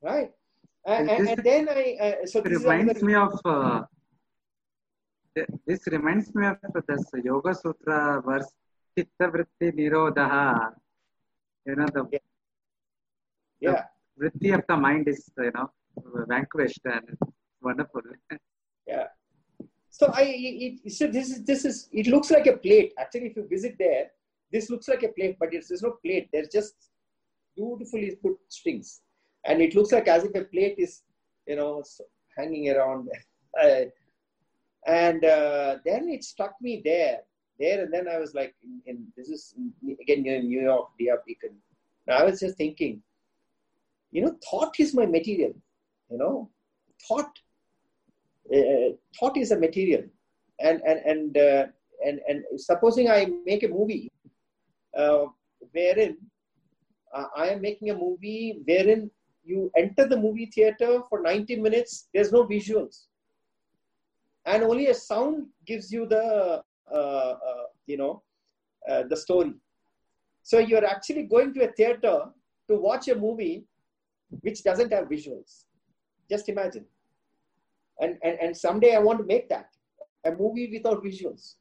[0.02, 0.32] right?
[0.86, 3.84] And, and, and then I uh, so it this reminds another- me of uh,
[5.66, 6.58] this reminds me of
[6.88, 8.52] this Yoga Sutra verse
[8.98, 10.74] Chitta Vritti Nirodha.
[11.66, 12.20] You know the
[13.62, 13.86] yeah
[14.20, 15.72] vritti of the mind is you know
[16.28, 17.18] vanquished and
[17.62, 18.02] wonderful.
[18.88, 19.08] yeah.
[19.90, 22.94] So I it, so this is this is it looks like a plate.
[22.98, 24.08] Actually, if you visit there,
[24.52, 26.30] this looks like a plate, but it's, there's no plate.
[26.34, 26.74] There's just
[27.56, 29.02] beautifully put strings,
[29.46, 31.04] and it looks like as if a plate is
[31.48, 31.84] you know,
[32.38, 33.10] hanging around.
[34.86, 37.20] And uh, then it struck me there,
[37.58, 39.56] there, and then I was like, in, in this is
[40.02, 41.56] again in New York, Dia Beacon.
[42.10, 43.02] I was just thinking,
[44.12, 45.54] you know, thought is my material.
[46.10, 46.50] You know,
[47.08, 47.32] thought,
[49.20, 50.04] thought is a material,
[50.60, 51.66] and and and uh,
[52.06, 54.12] and and supposing I make a movie,
[54.98, 55.26] uh,
[55.72, 56.18] wherein
[57.14, 59.12] I am making a movie wherein
[59.44, 63.06] you enter the movie theater for 90 minutes, there's no visuals.
[64.46, 68.24] And only a sound gives you the, uh, uh, you know,
[68.89, 69.54] uh, the story.
[70.44, 72.26] So you're actually going to a theater
[72.70, 73.66] to watch a movie
[74.41, 75.66] which doesn't have visuals.
[76.30, 76.86] Just imagine.
[78.02, 79.68] And, and, and someday I want to make that
[80.26, 81.56] a movie without visuals.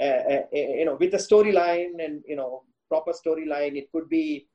[0.00, 3.76] Uh, uh, you know, with a storyline and you know proper storyline.
[3.76, 4.46] It could be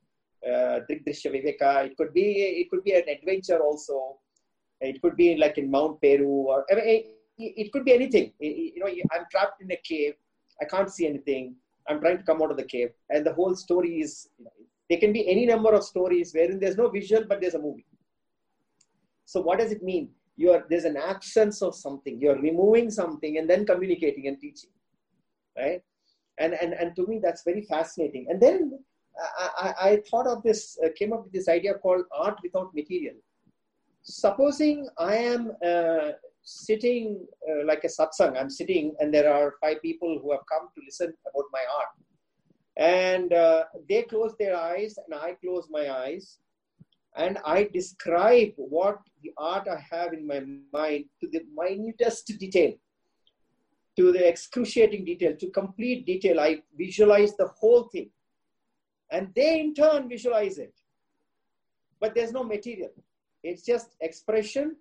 [0.45, 1.85] uh, Viveka.
[1.85, 2.27] It could be
[2.61, 4.19] it could be an adventure also.
[4.81, 7.03] It could be like in Mount Meru or I mean,
[7.37, 8.33] it, could be anything.
[8.39, 10.13] You know, I'm trapped in a cave.
[10.61, 11.55] I can't see anything.
[11.87, 14.29] I'm trying to come out of the cave, and the whole story is.
[14.37, 14.51] You know,
[14.89, 17.85] there can be any number of stories wherein there's no visual, but there's a movie.
[19.25, 20.09] So what does it mean?
[20.35, 22.19] You are there's an absence of something.
[22.19, 24.71] You're removing something and then communicating and teaching,
[25.57, 25.81] right?
[26.39, 28.27] And and and to me that's very fascinating.
[28.29, 28.79] And then
[29.37, 33.15] I, I, thought of this, uh, came up with this idea called art without material.
[34.01, 36.11] Supposing I am uh,
[36.41, 40.67] sitting uh, like a satsang, I'm sitting and there are five people who have come
[40.75, 41.89] to listen about my art.
[42.75, 46.39] And uh, they close their eyes and I close my eyes
[47.15, 50.43] and I describe what the art I have in my
[50.73, 52.73] mind to the minutest detail,
[53.97, 56.39] to the excruciating detail, to complete detail.
[56.39, 58.09] I visualize the whole thing
[59.13, 60.73] and they in turn visualize it.
[61.99, 62.91] But there's no material.
[63.43, 64.75] It's just expression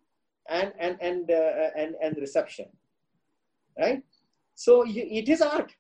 [0.49, 2.67] and and and uh, and, and reception,
[3.79, 4.03] right?
[4.55, 5.75] So it is art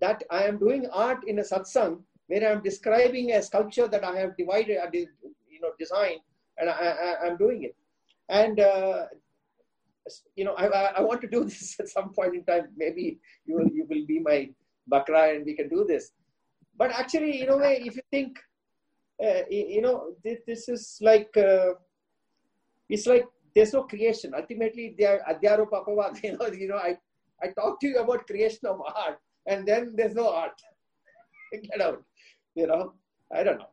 [0.00, 4.16] that I am doing art in a satsang where I'm describing a sculpture that I
[4.16, 4.90] have divided, uh,
[5.60, 6.20] you know, designed,
[6.58, 7.76] and I, I, am doing it.
[8.28, 9.06] And uh,
[10.36, 12.68] you know, I, I want to do this at some point in time.
[12.76, 14.50] Maybe you will you will be my
[14.90, 16.12] bakra and we can do this.
[16.76, 18.38] But actually, a way, if you think,
[19.22, 21.74] uh, you know, this, is like, uh,
[22.88, 24.32] it's like there's no creation.
[24.34, 26.18] Ultimately, they are Adhyaropa Apavad.
[26.24, 26.96] You know, you know, I,
[27.42, 30.58] I talk to you about creation of art, and then there's no art.
[31.52, 32.02] Get out.
[32.54, 32.94] You know,
[33.30, 33.68] I don't know.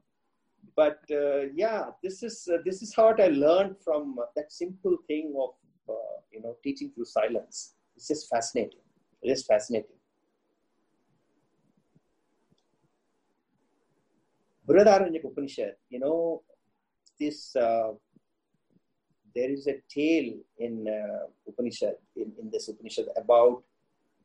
[0.77, 5.33] But uh, yeah, this is uh, this is what I learned from that simple thing
[5.45, 5.55] of
[5.89, 7.73] uh, you know teaching through silence.
[7.95, 8.83] It's just fascinating.
[9.23, 9.97] It is fascinating.
[14.67, 16.43] Brihadaranyaka Upanishad, you know,
[17.19, 17.93] this, uh,
[19.33, 23.63] there is a tale in uh, Upanishad, in, in this Upanishad about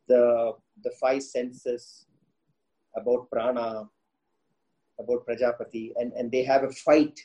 [0.08, 2.06] the, the five senses,
[2.96, 3.88] about prana,
[5.04, 7.18] about Prajapati, and, and they have a fight.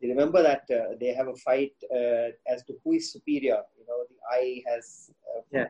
[0.00, 3.60] You remember that uh, they have a fight uh, as to who is superior.
[3.78, 5.10] You know, the eye has.
[5.30, 5.68] Uh, yeah.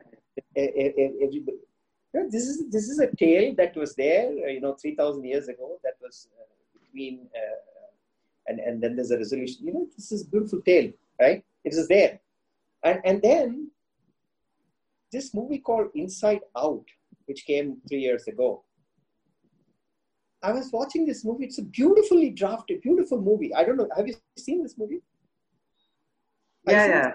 [0.55, 1.59] Everybody,
[2.13, 4.95] You know, this is this is a tale that was there, uh, you know, three
[4.95, 5.67] thousand years ago.
[5.85, 6.47] That was uh,
[6.77, 7.59] between, uh,
[8.47, 9.67] and and then there's a resolution.
[9.67, 11.41] You know, this is a beautiful tale, right?
[11.63, 12.19] It is there,
[12.83, 13.71] and and then
[15.11, 16.85] this movie called Inside Out,
[17.27, 18.63] which came three years ago.
[20.43, 21.45] I was watching this movie.
[21.45, 23.53] It's a beautifully drafted, beautiful movie.
[23.53, 23.89] I don't know.
[23.95, 25.01] Have you seen this movie?
[26.67, 27.11] Yeah, yeah.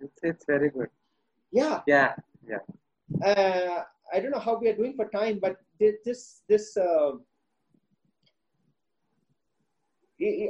[0.00, 0.88] It's, it's very good.
[1.52, 1.80] Yeah.
[1.86, 2.14] Yeah,
[2.48, 2.58] yeah.
[3.24, 7.12] Uh, I don't know how we are doing for time, but this this uh,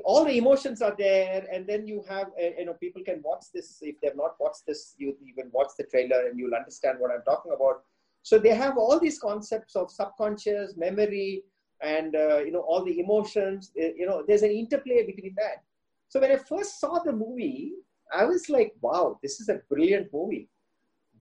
[0.04, 3.46] all the emotions are there, and then you have uh, you know people can watch
[3.54, 4.94] this if they've not watched this.
[4.98, 7.82] You even watch the trailer and you'll understand what I'm talking about.
[8.22, 11.42] So they have all these concepts of subconscious memory
[11.82, 13.72] and uh, you know all the emotions.
[13.78, 15.62] Uh, you know, there's an interplay between that.
[16.08, 17.72] So when I first saw the movie,
[18.12, 20.48] I was like, "Wow, this is a brilliant movie."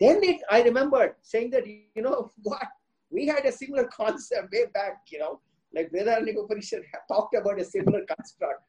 [0.01, 2.67] Then it, I remembered saying that, you know, what?
[3.11, 5.39] We had a similar concept way back, you know,
[5.73, 8.63] like Upanishad talked about a similar construct.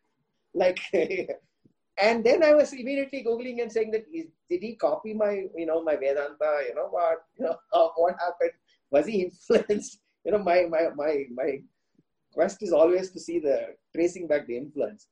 [0.53, 0.79] Like,
[1.99, 5.67] and then I was immediately Googling and saying that, is, did he copy my, you
[5.67, 7.57] know, my Vedanta, you know, what, you know,
[7.97, 8.53] what happened?
[8.91, 10.01] Was he influenced?
[10.25, 11.61] You know, my, my, my, my
[12.33, 15.09] quest is always to see the tracing back the influence.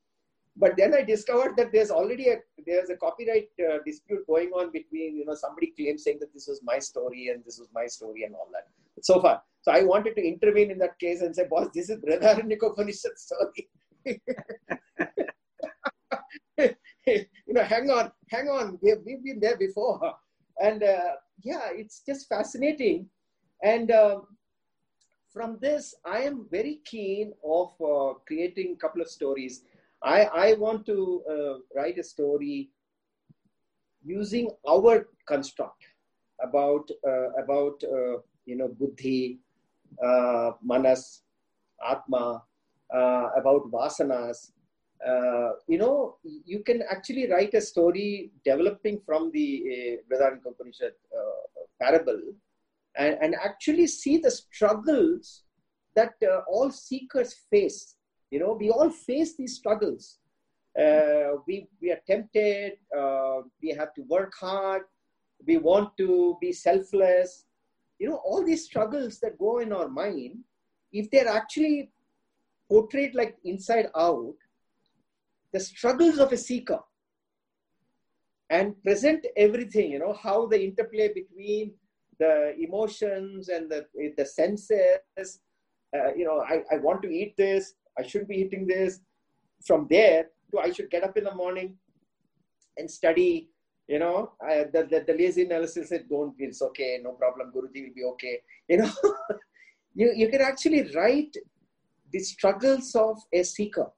[0.56, 4.72] But then I discovered that there's already a there's a copyright uh, dispute going on
[4.72, 7.86] between you know somebody claims saying that this was my story and this was my
[7.86, 8.66] story and all that.
[9.02, 11.98] So far, so I wanted to intervene in that case and say, boss, this is
[11.98, 13.68] Brihadaranyaka Upanishad story.
[17.06, 20.14] you know, hang on, hang on, we've, we've been there before.
[20.62, 21.12] And uh,
[21.42, 23.06] yeah, it's just fascinating.
[23.62, 24.20] And uh,
[25.32, 29.62] from this, I am very keen of uh, creating a couple of stories.
[30.02, 32.70] I, I want to uh, write a story
[34.04, 35.84] using our construct
[36.42, 39.38] about uh, about uh, you know buddhi,
[40.02, 41.22] uh, manas,
[41.86, 42.42] atma,
[42.94, 44.52] uh, about vasanas.
[45.68, 50.92] You know, you can actually write a story developing from the uh, Vedanta Upanishad
[51.80, 52.20] parable
[52.96, 55.44] and, and actually see the struggles
[55.94, 57.96] that uh, all seekers face.
[58.30, 60.18] You know, we all face these struggles.
[60.78, 64.82] Uh, we, we are tempted, uh, we have to work hard,
[65.46, 67.44] we want to be selfless.
[67.98, 70.38] You know, all these struggles that go in our mind,
[70.92, 71.90] if they're actually
[72.68, 74.34] portrayed like inside out,
[75.52, 76.78] the struggles of a seeker
[78.48, 81.72] and present everything, you know, how the interplay between
[82.20, 85.40] the emotions and the, the senses,
[85.96, 89.00] uh, you know, I, I want to eat this, I shouldn't be eating this.
[89.66, 91.76] From there to I should get up in the morning
[92.76, 93.50] and study,
[93.88, 97.86] you know, I, the, the, the lazy analysis said, don't, it's okay, no problem, Guruji
[97.86, 98.40] will be okay.
[98.68, 98.90] You know,
[99.94, 101.34] you, you can actually write
[102.12, 103.90] the struggles of a seeker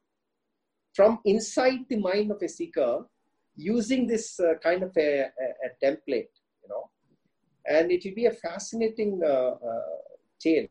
[0.94, 3.04] from inside the mind of a seeker
[3.56, 6.90] using this uh, kind of a, a, a, template, you know.
[7.66, 9.28] And it will be a fascinating uh,
[9.70, 9.80] uh,
[10.40, 10.66] tale,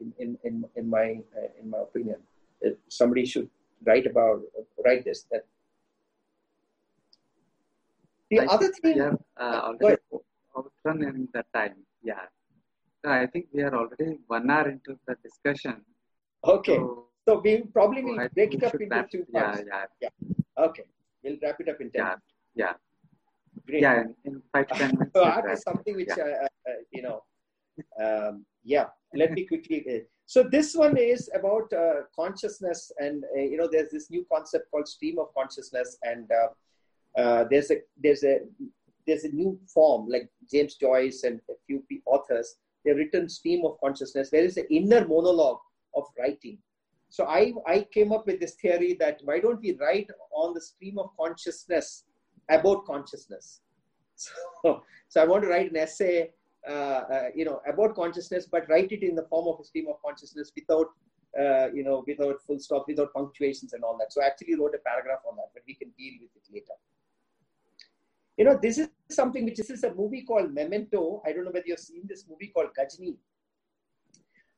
[0.00, 2.16] in, in, in, in my, uh, in my opinion.
[2.60, 3.48] If somebody should
[3.86, 4.42] write about,
[4.84, 5.26] write this.
[5.30, 5.44] That
[8.30, 10.02] the I other think we thing, have uh, already
[10.56, 11.74] outrun in the time.
[12.02, 12.26] Yeah.
[13.04, 15.82] So I think we are already one hour into the discussion.
[16.44, 16.76] okay.
[16.76, 19.94] So, So we probably will I break it up into wrap- two yeah, parts.
[20.02, 20.08] yeah,
[20.58, 20.84] Okay,
[21.22, 22.14] we'll wrap it up in 10 yeah,
[22.62, 22.72] yeah,
[23.66, 23.82] Great.
[23.82, 24.04] yeah.
[24.24, 25.10] In, five to ten minutes.
[25.14, 26.24] So art is something which, Yeah.
[26.24, 27.22] uh, uh, you know,
[28.02, 29.84] um, yeah, let me quickly.
[29.88, 34.24] Uh, so this one is about uh, consciousness, and uh, you know, there's this new
[34.32, 38.40] concept called stream of consciousness, and uh, uh, there's a there's a
[39.06, 42.56] there's a new form like James Joyce and a few authors.
[42.84, 44.30] They've written stream of consciousness.
[44.30, 45.60] There is an inner monologue
[45.94, 46.58] of writing.
[47.10, 50.60] So I I came up with this theory that why don't we write on the
[50.60, 52.04] stream of consciousness
[52.54, 53.60] about consciousness?
[54.64, 56.30] So, so I want to write an essay,
[56.68, 56.72] uh,
[57.14, 59.96] uh, you know, about consciousness, but write it in the form of a stream of
[60.04, 60.88] consciousness without,
[61.42, 64.12] uh, you know, without full stop, without punctuations and all that.
[64.12, 66.76] So I actually wrote a paragraph on that, but we can deal with it later.
[68.36, 71.22] You know, this is something which this is a movie called Memento.
[71.26, 73.16] I don't know whether you've seen this movie called Ghajini.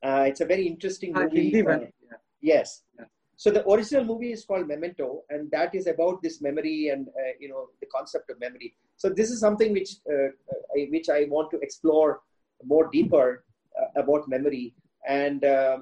[0.03, 1.51] Uh, it's a very interesting Uh, movie.
[1.51, 1.63] Hindi.
[1.63, 2.17] Yeah.
[2.41, 2.83] Yes.
[2.99, 3.07] Yeah.
[3.37, 7.33] So the original movie is called Memento, and that is about this memory and uh,
[7.41, 8.75] you know the concept of memory.
[8.97, 10.29] So this is something which uh,
[10.77, 12.21] I, which I want to explore
[12.65, 13.45] more deeper
[13.79, 14.75] uh, about memory.
[15.09, 15.79] And uh,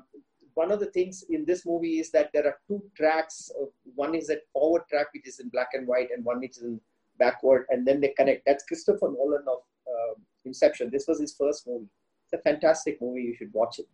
[0.54, 3.50] one of the things in this movie is that there are two tracks.
[3.60, 6.56] Uh, one is a forward track which is in black and white, and one which
[6.56, 6.80] is in
[7.18, 8.46] backward, and then they connect.
[8.46, 10.14] That's Christopher Nolan of uh,
[10.46, 10.90] Inception.
[10.90, 11.88] This was his first movie.
[12.24, 13.22] It's a fantastic movie.
[13.22, 13.86] You should watch it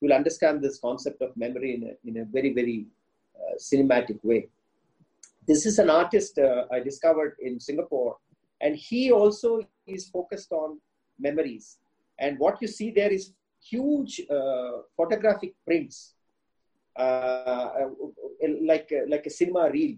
[0.00, 2.86] you'll understand this concept of memory in a, in a very, very
[3.58, 4.48] cinematic way.
[5.46, 8.16] This is an artist uh, I discovered in Singapore,
[8.60, 10.80] and he also is focused on
[11.18, 11.78] memories.
[12.18, 13.32] And what you see there is
[13.62, 16.14] huge uh, photographic prints,
[16.96, 17.68] uh,
[18.62, 19.96] like, like a cinema reel,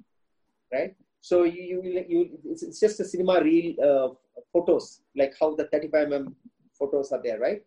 [0.73, 0.94] right?
[1.20, 4.09] So you, you, you it's, it's just a cinema reel uh,
[4.52, 6.35] photos, like how the 35 mm
[6.78, 7.62] photos are there, right?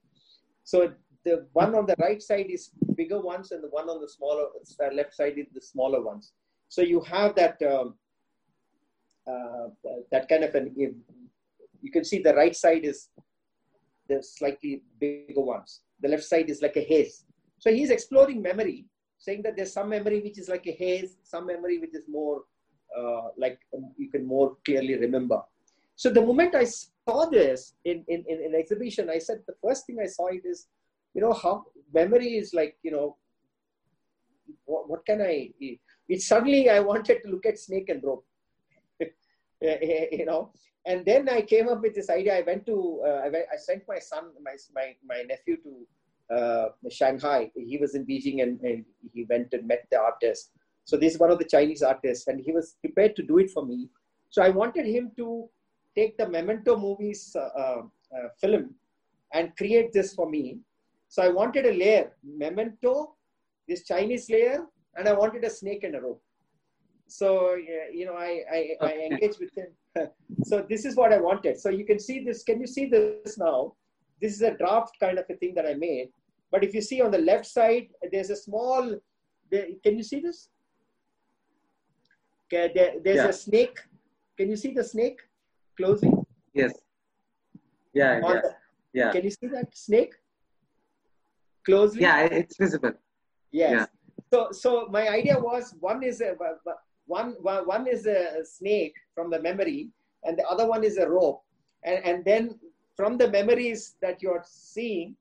[0.63, 0.93] So
[1.23, 4.45] the one on the right side is bigger ones and the one on the smaller
[4.83, 6.33] uh, left side is the smaller ones.
[6.69, 7.95] So you have that um,
[9.27, 9.67] uh,
[10.11, 10.73] that kind of an
[11.81, 13.09] you can see the right side is
[14.07, 15.81] the slightly bigger ones.
[16.01, 17.23] The left side is like a haze.
[17.59, 18.85] So he's exploring memory
[19.17, 22.41] saying that there's some memory which is like a haze some memory which is more
[22.97, 25.41] uh, like um, you can more clearly remember.
[25.95, 29.85] So the moment i saw this in, in, in an exhibition i said the first
[29.85, 30.67] thing i saw it is
[31.13, 33.17] you know how memory is like you know
[34.65, 35.51] what, what can i
[36.07, 38.25] it suddenly i wanted to look at snake and rope
[39.61, 40.51] you know.
[40.85, 42.37] And then i came up with this idea.
[42.37, 46.35] I went to uh, I, went, I sent my son my, my, my nephew to
[46.35, 47.51] uh, shanghai.
[47.55, 50.51] He was in beijing and, and he went and met the artist.
[50.85, 53.51] So this is one of the chinese artists and he was prepared to do it
[53.51, 53.89] for me.
[54.29, 55.47] So i wanted him to
[55.95, 57.81] take the memento movies uh, uh,
[58.15, 58.73] uh film
[59.33, 60.59] and create this for me
[61.11, 63.15] so I wanted a layer, memento,
[63.67, 64.65] this Chinese layer,
[64.95, 66.23] and I wanted a snake and a rope.
[67.07, 67.55] so
[67.99, 68.91] you know, I I, okay.
[68.91, 69.71] I engage with him.
[70.49, 71.59] so this is what I wanted.
[71.63, 72.43] So you can see this.
[72.49, 73.73] Can you see this now?
[74.21, 76.07] This is a draft kind of a thing that I made.
[76.49, 78.95] But if you see on the left side, there's a small.
[79.83, 80.47] Can you see this?
[82.45, 83.35] Okay, there, there's yeah.
[83.35, 83.77] a snake.
[84.37, 85.19] Can you see the snake
[85.75, 86.25] closing?
[86.53, 86.73] Yes.
[87.93, 88.11] Yeah.
[88.13, 88.41] yeah.
[88.41, 88.55] The,
[88.93, 89.11] yeah.
[89.11, 90.20] Can you see that snake
[91.65, 92.01] closely?
[92.01, 92.93] Yeah, it's visible.
[93.51, 93.71] Yes.
[93.71, 93.85] Yeah.
[94.33, 96.35] So, so my idea was one is a
[97.05, 99.89] one, one is a snake from the memory,
[100.23, 101.41] and the other one is a rope.
[101.83, 102.59] And, and then
[102.95, 105.15] from the memories that you're seeing,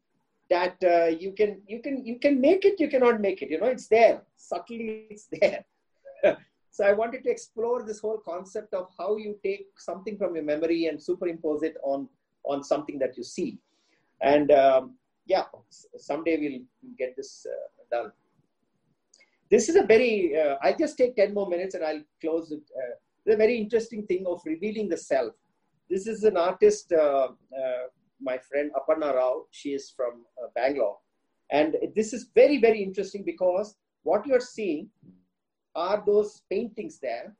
[0.50, 3.50] that uh, you can you can you can make it, you cannot make it.
[3.50, 5.06] You know, it's there subtly.
[5.08, 5.64] It's there.
[6.70, 10.44] so I wanted to explore this whole concept of how you take something from your
[10.44, 12.08] memory and superimpose it on
[12.44, 13.58] on something that you see.
[14.20, 14.96] And um,
[15.32, 15.46] yeah,
[16.08, 16.62] someday we'll
[17.02, 18.10] get this uh, done
[19.50, 22.62] this is a very, uh, I'll just take 10 more minutes and I'll close it.
[22.76, 22.94] Uh,
[23.26, 25.34] the very interesting thing of revealing the self.
[25.90, 26.92] This is an artist,
[28.20, 29.46] my friend Aparna Rao.
[29.50, 30.24] She is from
[30.54, 30.98] Bangalore.
[31.50, 33.74] And this is very, very interesting because
[34.04, 34.88] what you're seeing
[35.74, 37.34] are those paintings there.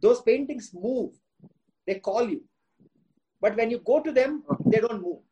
[0.00, 1.14] Those paintings move,
[1.88, 2.44] they call you.
[3.40, 5.22] But when you go to them, they don't move.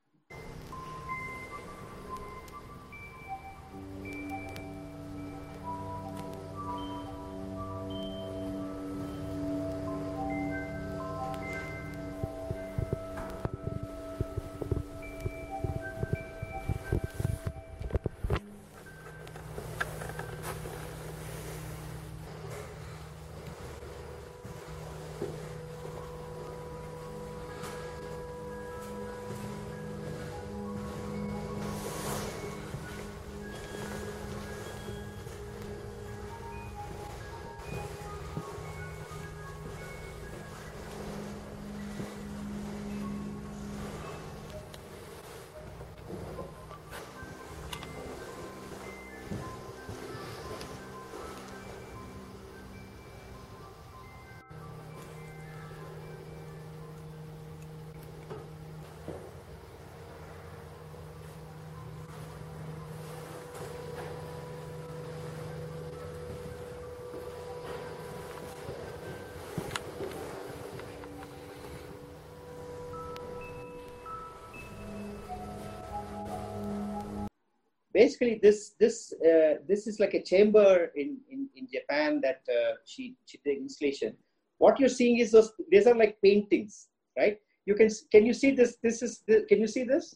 [78.07, 78.97] Basically this this
[79.31, 80.71] uh, this is like a chamber
[81.03, 84.13] in in, in Japan that uh, she she did installation.
[84.59, 86.75] What you're seeing is those these are like paintings,
[87.21, 87.37] right?
[87.69, 88.71] You can can you see this?
[88.87, 90.07] This is the, can you see this?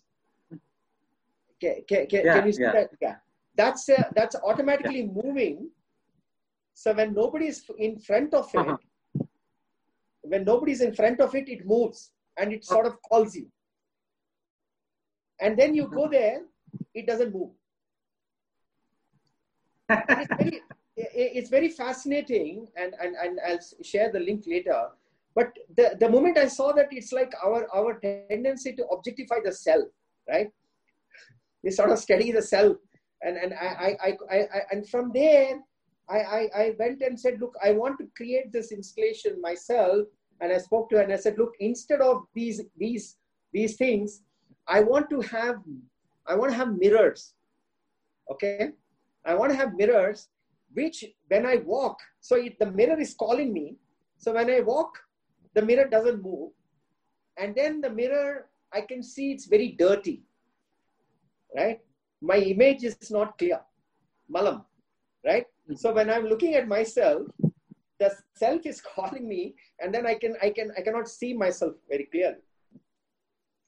[1.62, 2.76] Can, can, can, yeah, can you see yeah.
[2.78, 2.90] that?
[3.06, 3.16] Yeah,
[3.60, 5.22] that's uh, that's automatically yeah.
[5.22, 5.56] moving.
[6.82, 8.76] So when nobody is in front of it, uh-huh.
[10.22, 13.46] when nobody's in front of it, it moves and it sort of calls you.
[15.42, 16.38] And then you go there,
[16.94, 17.50] it doesn't move
[19.90, 20.62] it's, very,
[20.96, 24.88] it's very fascinating, and, and, and I'll share the link later.
[25.34, 29.52] But the, the moment I saw that, it's like our, our tendency to objectify the
[29.52, 29.88] self,
[30.28, 30.48] right?
[31.62, 32.76] We sort of study the self.
[33.22, 35.60] And, and, I, I, I, I and from there,
[36.08, 40.06] I, I, I went and said, look, I want to create this installation myself.
[40.40, 43.18] And I spoke to her and I said, look, instead of these, these,
[43.52, 44.22] these things,
[44.66, 45.56] I want to have,
[46.26, 47.34] I want to have mirrors.
[48.32, 48.70] Okay.
[49.24, 50.28] I want to have mirrors,
[50.72, 53.76] which when I walk, so it, the mirror is calling me.
[54.18, 54.98] So when I walk,
[55.54, 56.50] the mirror doesn't move.
[57.36, 60.22] And then the mirror, I can see it's very dirty,
[61.56, 61.80] right?
[62.20, 63.60] My image is not clear,
[64.28, 64.64] malam,
[65.24, 65.46] right?
[65.66, 65.74] Hmm.
[65.74, 67.22] So when I'm looking at myself,
[67.98, 71.74] the self is calling me, and then I can, I can, I cannot see myself
[71.88, 72.42] very clearly,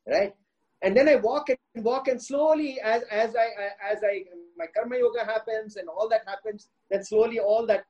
[0.07, 0.35] right?
[0.83, 3.47] and then I walk and walk and slowly as as I
[3.93, 4.25] as I
[4.57, 7.85] my karma yoga happens and all that happens, then slowly all that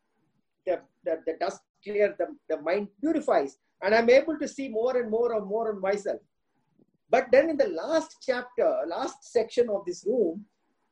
[0.66, 4.96] the, the, the dust clear, the, the mind purifies, and I'm able to see more
[4.96, 6.20] and more and more of myself.
[7.10, 10.44] But then in the last chapter, last section of this room,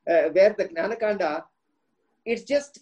[0.09, 1.43] uh, where the Jnanakanda,
[2.25, 2.79] it's just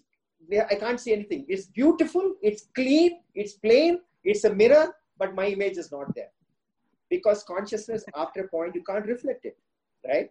[0.52, 1.46] I can't see anything.
[1.48, 6.32] It's beautiful, it's clean, it's plain, it's a mirror, but my image is not there
[7.10, 9.58] because consciousness after a point you can't reflect it
[10.08, 10.30] right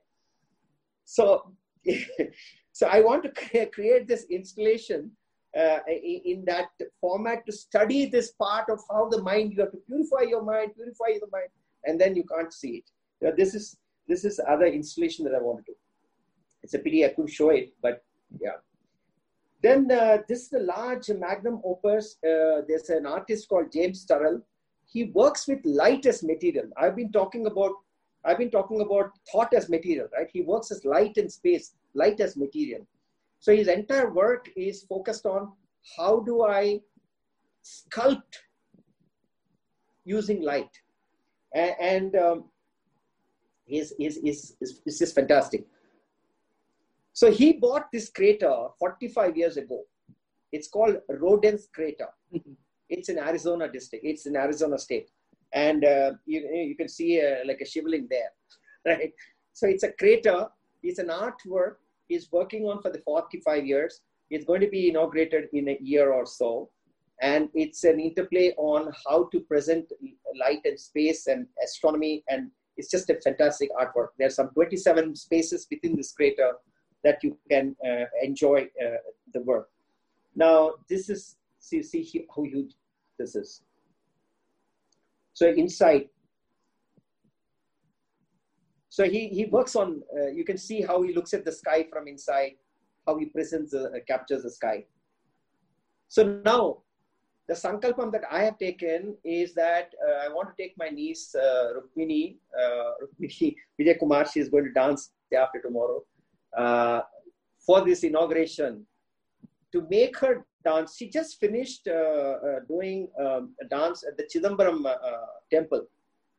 [1.05, 1.52] so
[2.72, 5.10] so i want to create this installation
[5.56, 6.68] uh, in that
[7.00, 10.74] format to study this part of how the mind you have to purify your mind
[10.74, 11.48] purify the mind
[11.84, 13.76] and then you can't see it this is
[14.06, 15.76] this is other installation that i want to do
[16.62, 18.05] it's a pity i couldn't show it but
[18.40, 18.59] yeah
[19.62, 22.16] Then uh, this is the large magnum opus.
[22.24, 24.40] Uh, there's an artist called James Turrell.
[24.86, 26.68] He works with light as material.
[26.76, 27.72] I've been talking about
[28.24, 30.28] I've been talking about thought as material, right?
[30.32, 32.86] He works as light in space, light as material.
[33.40, 35.53] So his entire work is focused on
[35.97, 36.81] how do I
[37.65, 38.35] sculpt
[40.05, 40.70] using light,
[41.55, 42.45] and, and um,
[43.69, 45.65] is is is is just fantastic.
[47.12, 49.85] So he bought this crater 45 years ago.
[50.53, 52.09] It's called Roden's Crater.
[52.89, 54.05] it's in Arizona district.
[54.05, 55.11] It's in Arizona state,
[55.53, 58.31] and uh, you you can see uh, like a shivling there,
[58.87, 59.12] right?
[59.53, 60.49] So it's a crater.
[60.83, 61.77] It's an artwork.
[62.09, 64.01] He's working on for the 45 years.
[64.31, 66.70] It's going to be inaugurated in a year or so,
[67.20, 69.91] and it's an interplay on how to present
[70.39, 74.09] light and space and astronomy and it's just a fantastic artwork.
[74.19, 76.53] There are some 27 spaces within this crater
[77.03, 78.99] that you can uh, enjoy uh,
[79.35, 79.69] the work.
[80.37, 82.75] Now, this is, see, see how huge
[83.19, 83.62] this is.
[85.39, 86.09] So inside,
[88.89, 91.86] so he, he works on, uh, you can see how he looks at the sky
[91.93, 92.55] from inside,
[93.06, 94.85] how he presents, uh, captures the sky.
[96.09, 96.78] So now
[97.47, 101.32] the sankalpam that I have taken is that uh, I want to take my niece
[101.36, 104.27] uh, Rukmini, uh, Rukmini Vijay Kumar.
[104.27, 106.02] She is going to dance day after tomorrow
[106.56, 107.02] uh,
[107.65, 108.85] for this inauguration.
[109.73, 114.24] To make her dance, she just finished uh, uh, doing um, a dance at the
[114.24, 114.97] Chidambaram uh,
[115.51, 115.86] temple.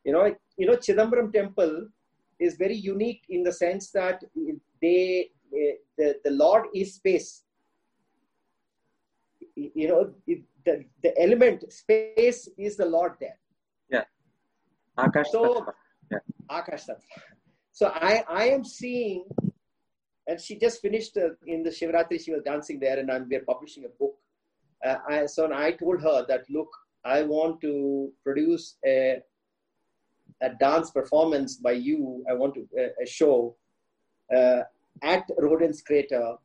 [0.04, 1.88] You know, you know, Chidambaram temple
[2.40, 4.24] is very unique in the sense that
[4.82, 5.30] they,
[5.98, 7.44] the, the Lord is space.
[9.56, 13.38] You know, it, the, the element space is the Lord there.
[13.90, 14.04] Yeah.
[14.98, 15.66] Akash so,
[16.12, 16.18] yeah.
[16.50, 16.90] Akash
[17.72, 19.26] So I, I am seeing,
[20.30, 23.44] and she just finished uh, in the Shivratri, she was dancing there, and I'm, we're
[23.44, 24.14] publishing a book.
[24.86, 26.70] Uh, I, so I told her that, look,
[27.04, 29.22] I want to produce a,
[30.42, 32.24] a dance performance by you.
[32.30, 33.56] I want to uh, a show
[34.34, 34.62] uh,
[35.02, 36.36] at Roden's Crater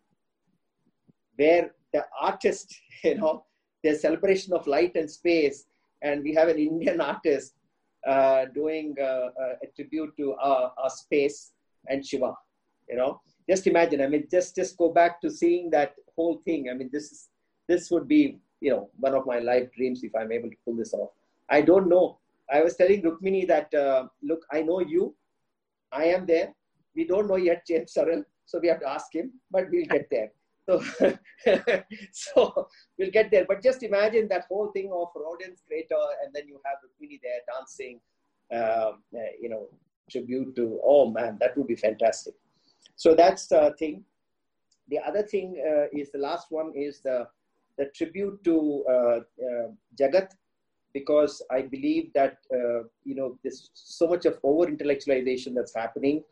[1.36, 2.74] where the artist,
[3.04, 3.44] you know,
[3.82, 5.66] there's celebration of light and space,
[6.00, 7.52] and we have an Indian artist
[8.06, 9.28] uh, doing uh,
[9.62, 11.52] a tribute to our, our, space
[11.88, 12.32] and Shiva.
[12.88, 14.00] You know, just imagine.
[14.00, 16.68] I mean, just just go back to seeing that whole thing.
[16.70, 17.28] I mean, this is
[17.68, 20.76] this would be you know one of my life dreams if I'm able to pull
[20.76, 21.10] this off.
[21.50, 22.18] I don't know.
[22.52, 25.14] I was telling Rukmini that uh, look, I know you.
[25.92, 26.54] I am there.
[26.94, 30.08] We don't know yet James Turrell, so we have to ask him, but we'll get
[30.10, 30.30] there.
[30.66, 30.82] So,
[32.12, 32.68] so
[32.98, 33.44] we'll get there.
[33.46, 37.40] But just imagine that whole thing of Roden's crater, and then you have Rukmini there
[37.52, 38.00] dancing,
[38.52, 39.68] um, uh, you know,
[40.10, 40.80] tribute to.
[40.82, 42.34] Oh man, that would be fantastic.
[42.96, 44.04] So that's the thing.
[44.88, 47.26] The other thing uh, is the last one is the
[47.76, 49.18] the tribute to uh,
[49.48, 49.68] uh
[49.98, 50.28] Jagat,
[50.92, 52.36] because I believe that
[53.04, 56.22] you know there's so much of over intellectualization that's happening,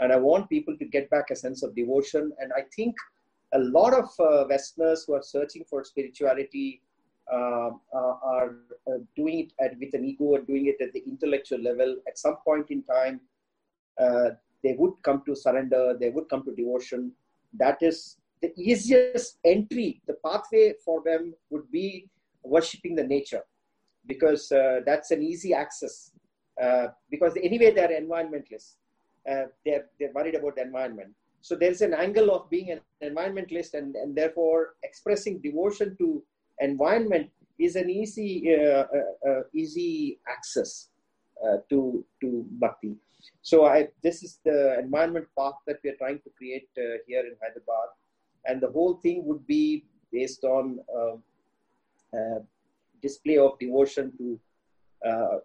[0.00, 2.32] and I want people to get back a sense of devotion.
[2.38, 2.94] And I think
[3.52, 6.82] a lot of uh, Westerners who are searching for spirituality
[7.32, 8.56] um, uh, are
[9.16, 11.96] doing it at, with an ego and doing it at the intellectual level.
[12.06, 13.20] At some point in time,
[14.66, 17.12] they would come to surrender, they would come to devotion.
[17.64, 22.08] That is the easiest entry, the pathway for them would be
[22.42, 23.44] worshipping the nature
[24.06, 26.12] because uh, that's an easy access.
[26.62, 28.74] Uh, because anyway, they're environmentalists.
[29.64, 31.12] they're, they're worried about the environment
[31.46, 36.20] so there's an angle of being an environmentalist and, and therefore expressing devotion to
[36.58, 40.88] environment is an easy, uh, uh, uh, easy access
[41.44, 42.96] uh, to, to bhakti.
[43.42, 47.20] So I, this is the environment park that we are trying to create uh, here
[47.20, 47.88] in Hyderabad.
[48.46, 51.22] And the whole thing would be based on um,
[52.12, 52.40] uh,
[53.02, 54.40] display of devotion to,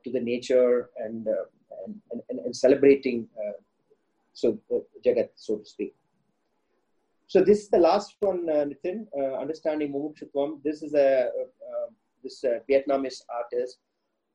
[0.04, 1.28] to the nature and,
[1.86, 3.28] and, and, and, celebrating
[4.34, 5.94] so uh, Jagat, so to speak.
[7.28, 10.62] So this is the last one, uh, Nitin, uh, understanding Mumukshutvam.
[10.64, 11.88] This is a uh,
[12.24, 13.80] this uh, Vietnamese artist,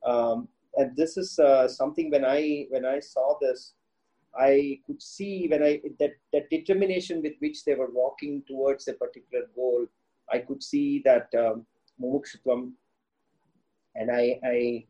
[0.05, 3.75] um, and this is uh, something when I when I saw this,
[4.39, 8.95] I could see when I that that determination with which they were walking towards a
[8.95, 9.87] particular goal.
[10.31, 11.67] I could see that um,
[13.95, 14.87] and I I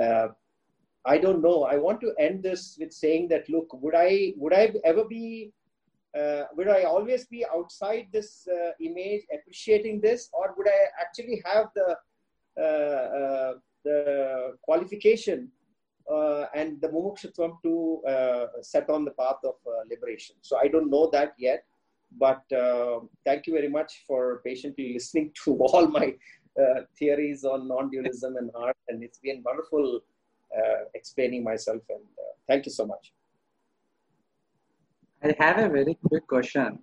[0.00, 0.28] uh,
[1.04, 1.64] I don't know.
[1.64, 5.52] I want to end this with saying that look, would I would I ever be
[6.16, 11.42] uh, would I always be outside this uh, image, appreciating this, or would I actually
[11.44, 11.96] have the
[12.58, 13.52] uh, uh
[13.84, 15.48] the qualification
[16.10, 19.54] uh, and the mumukshutvam to uh, set on the path of
[19.88, 20.36] liberation?
[20.42, 21.64] So I don't know that yet.
[22.18, 26.14] but uh, thank you very much for patiently listening to all my
[26.60, 30.00] uh, theories on non-dualism and art, and it's been wonderful
[30.56, 31.82] uh, explaining myself.
[31.88, 33.12] And uh, thank you so much.
[35.22, 36.78] I have a very quick question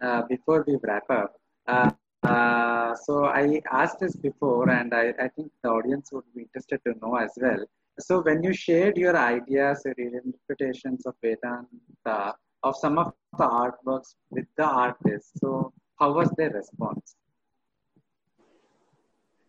[0.00, 1.92] uh, before we wrap up.
[2.22, 6.80] Uh, so I asked this before, and I, I think the audience would be interested
[6.86, 7.64] to know as well.
[7.98, 14.14] So when you shared your ideas your interpretations of Vedanta, of some of the artworks
[14.30, 17.16] with the artists, so how was their response?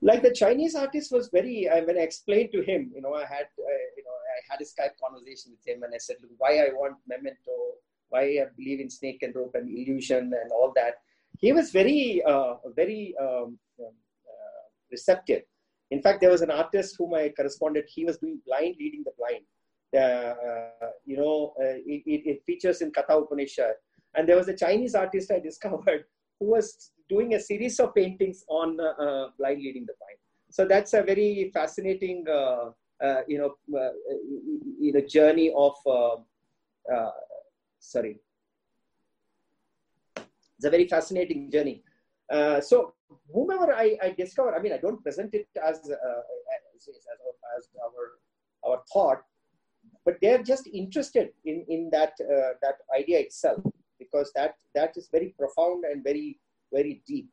[0.02, 1.70] Like the Chinese artist was very.
[1.70, 4.60] I, when I explained to him, you know, I had, uh, you know, I had
[4.60, 7.56] a Skype conversation with him, and I said, look, why I want memento,
[8.10, 10.96] why I believe in snake and rope and illusion and all that.
[11.40, 13.96] He was very, uh, very um, um
[14.32, 15.44] uh, receptive
[15.94, 17.86] in fact, there was an artist whom I corresponded.
[17.88, 19.44] He was doing blind leading the blind.
[19.96, 20.34] Uh,
[21.06, 23.76] you know, uh, it, it, features in Katha Upanishad.
[24.16, 26.06] And there was a Chinese artist I discovered
[26.40, 30.18] who was doing a series of paintings on uh, uh blind leading the blind.
[30.50, 32.72] So that's a very fascinating, uh,
[33.06, 33.52] uh, you know,
[34.80, 35.76] you know, journey of.
[37.80, 38.20] sorry,
[40.64, 41.84] it's a very fascinating journey.
[42.62, 42.94] so
[43.34, 46.24] whomever I, I discover, I mean, I don't present it as, uh,
[46.76, 46.88] as,
[47.58, 49.22] as, our, our thought,
[50.06, 53.60] but they're just interested in, in that, uh, that idea itself
[54.00, 56.40] because that, that is very profound and very,
[56.72, 57.28] very deep.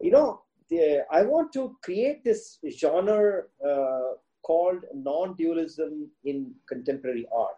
[0.00, 4.12] You know, the, I want to create this genre uh,
[4.42, 7.56] called non-dualism in contemporary art.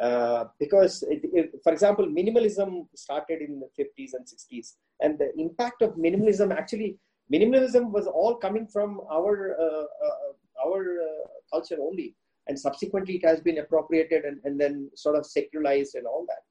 [0.00, 5.30] Uh, because, it, it, for example, minimalism started in the 50s and 60s, and the
[5.38, 6.96] impact of minimalism actually,
[7.32, 12.14] minimalism was all coming from our uh, uh, our uh, culture only,
[12.48, 16.42] and subsequently it has been appropriated and, and then sort of secularized and all that.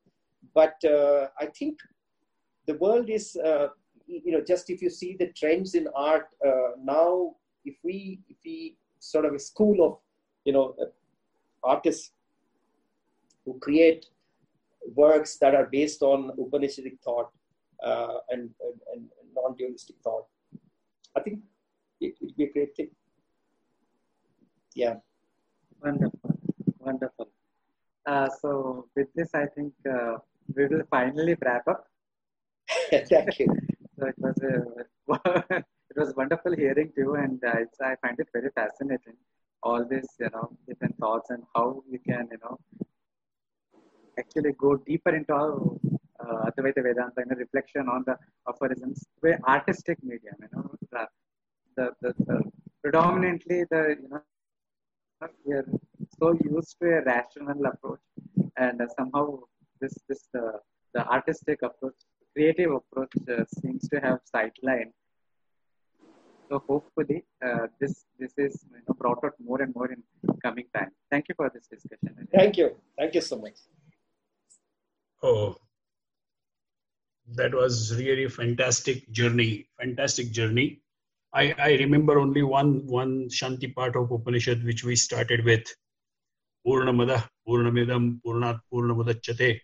[0.53, 1.79] But uh, I think
[2.67, 3.35] the world is,
[4.05, 6.27] you know, just if you see the trends in art
[6.83, 7.35] now,
[7.65, 9.97] if we if we sort of a school of,
[10.45, 10.75] you know,
[11.63, 12.11] artists
[13.45, 14.05] who create
[14.95, 17.29] works that are based on Upanishadic thought
[17.83, 20.25] uh, and, and, and, non-dualistic thought.
[21.15, 21.39] I think
[22.01, 22.89] it would be a great thing.
[24.75, 24.95] Yeah.
[25.81, 26.37] Wonderful,
[26.79, 27.29] wonderful.
[28.05, 30.17] Uh, so with this, I think uh,
[30.55, 31.85] we will finally wrap up.
[32.91, 33.47] Thank you.
[33.97, 35.55] so it was a,
[35.89, 39.15] it was wonderful hearing you, and uh, I find it very fascinating.
[39.63, 42.59] All this, you know, different thoughts and how you can, you know,
[44.17, 45.55] actually go deeper into our
[46.19, 48.17] uh, Advaita Vedanta and a reflection on the
[48.47, 51.07] aphorisms, very artistic medium, you know, the,
[51.77, 52.41] the, the, the,
[52.81, 54.21] predominantly the, you know,
[55.45, 55.65] we are
[56.19, 57.99] so used to a rational approach
[58.57, 59.39] and uh, somehow
[59.79, 60.57] this, this, uh,
[60.93, 61.95] the artistic approach,
[62.33, 64.91] creative approach uh, seems to have sidelined.
[66.49, 70.03] So hopefully uh, this, this is you know, brought out more and more in
[70.43, 70.91] coming time.
[71.09, 72.27] Thank you for this discussion.
[72.33, 72.75] Thank you.
[72.97, 73.57] Thank you so much.
[75.23, 75.55] Oh,
[77.35, 79.67] that was really fantastic journey.
[79.79, 80.81] Fantastic journey.
[81.33, 85.63] I, I remember only one one Shanti part of Upanishad which we started with.
[86.67, 89.61] Purnamada Purnamidam Purnat Purnamudachyate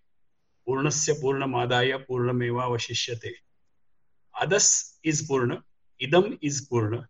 [0.67, 3.33] Purnasya Purnamadaya Purnameva Vashishyate.
[4.41, 5.63] Adas is Purna,
[6.01, 7.07] Idam is Purna.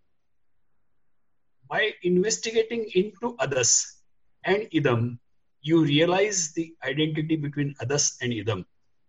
[1.70, 4.00] By investigating into Adas
[4.44, 5.20] and Idam,
[5.62, 8.66] you realize the identity between adas and idam.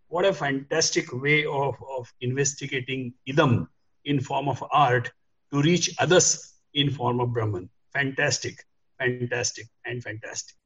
[0.08, 3.68] What a fantastic way of, of investigating idam
[4.04, 5.10] in form of art
[5.52, 7.68] to reach adas in form of Brahman.
[7.92, 8.64] Fantastic,
[8.98, 10.56] fantastic, and fantastic.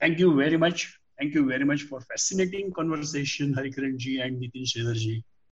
[0.00, 0.98] Thank you very much.
[1.18, 5.24] Thank you very much for fascinating conversation, Harikaran ji and Nitin Sridharji.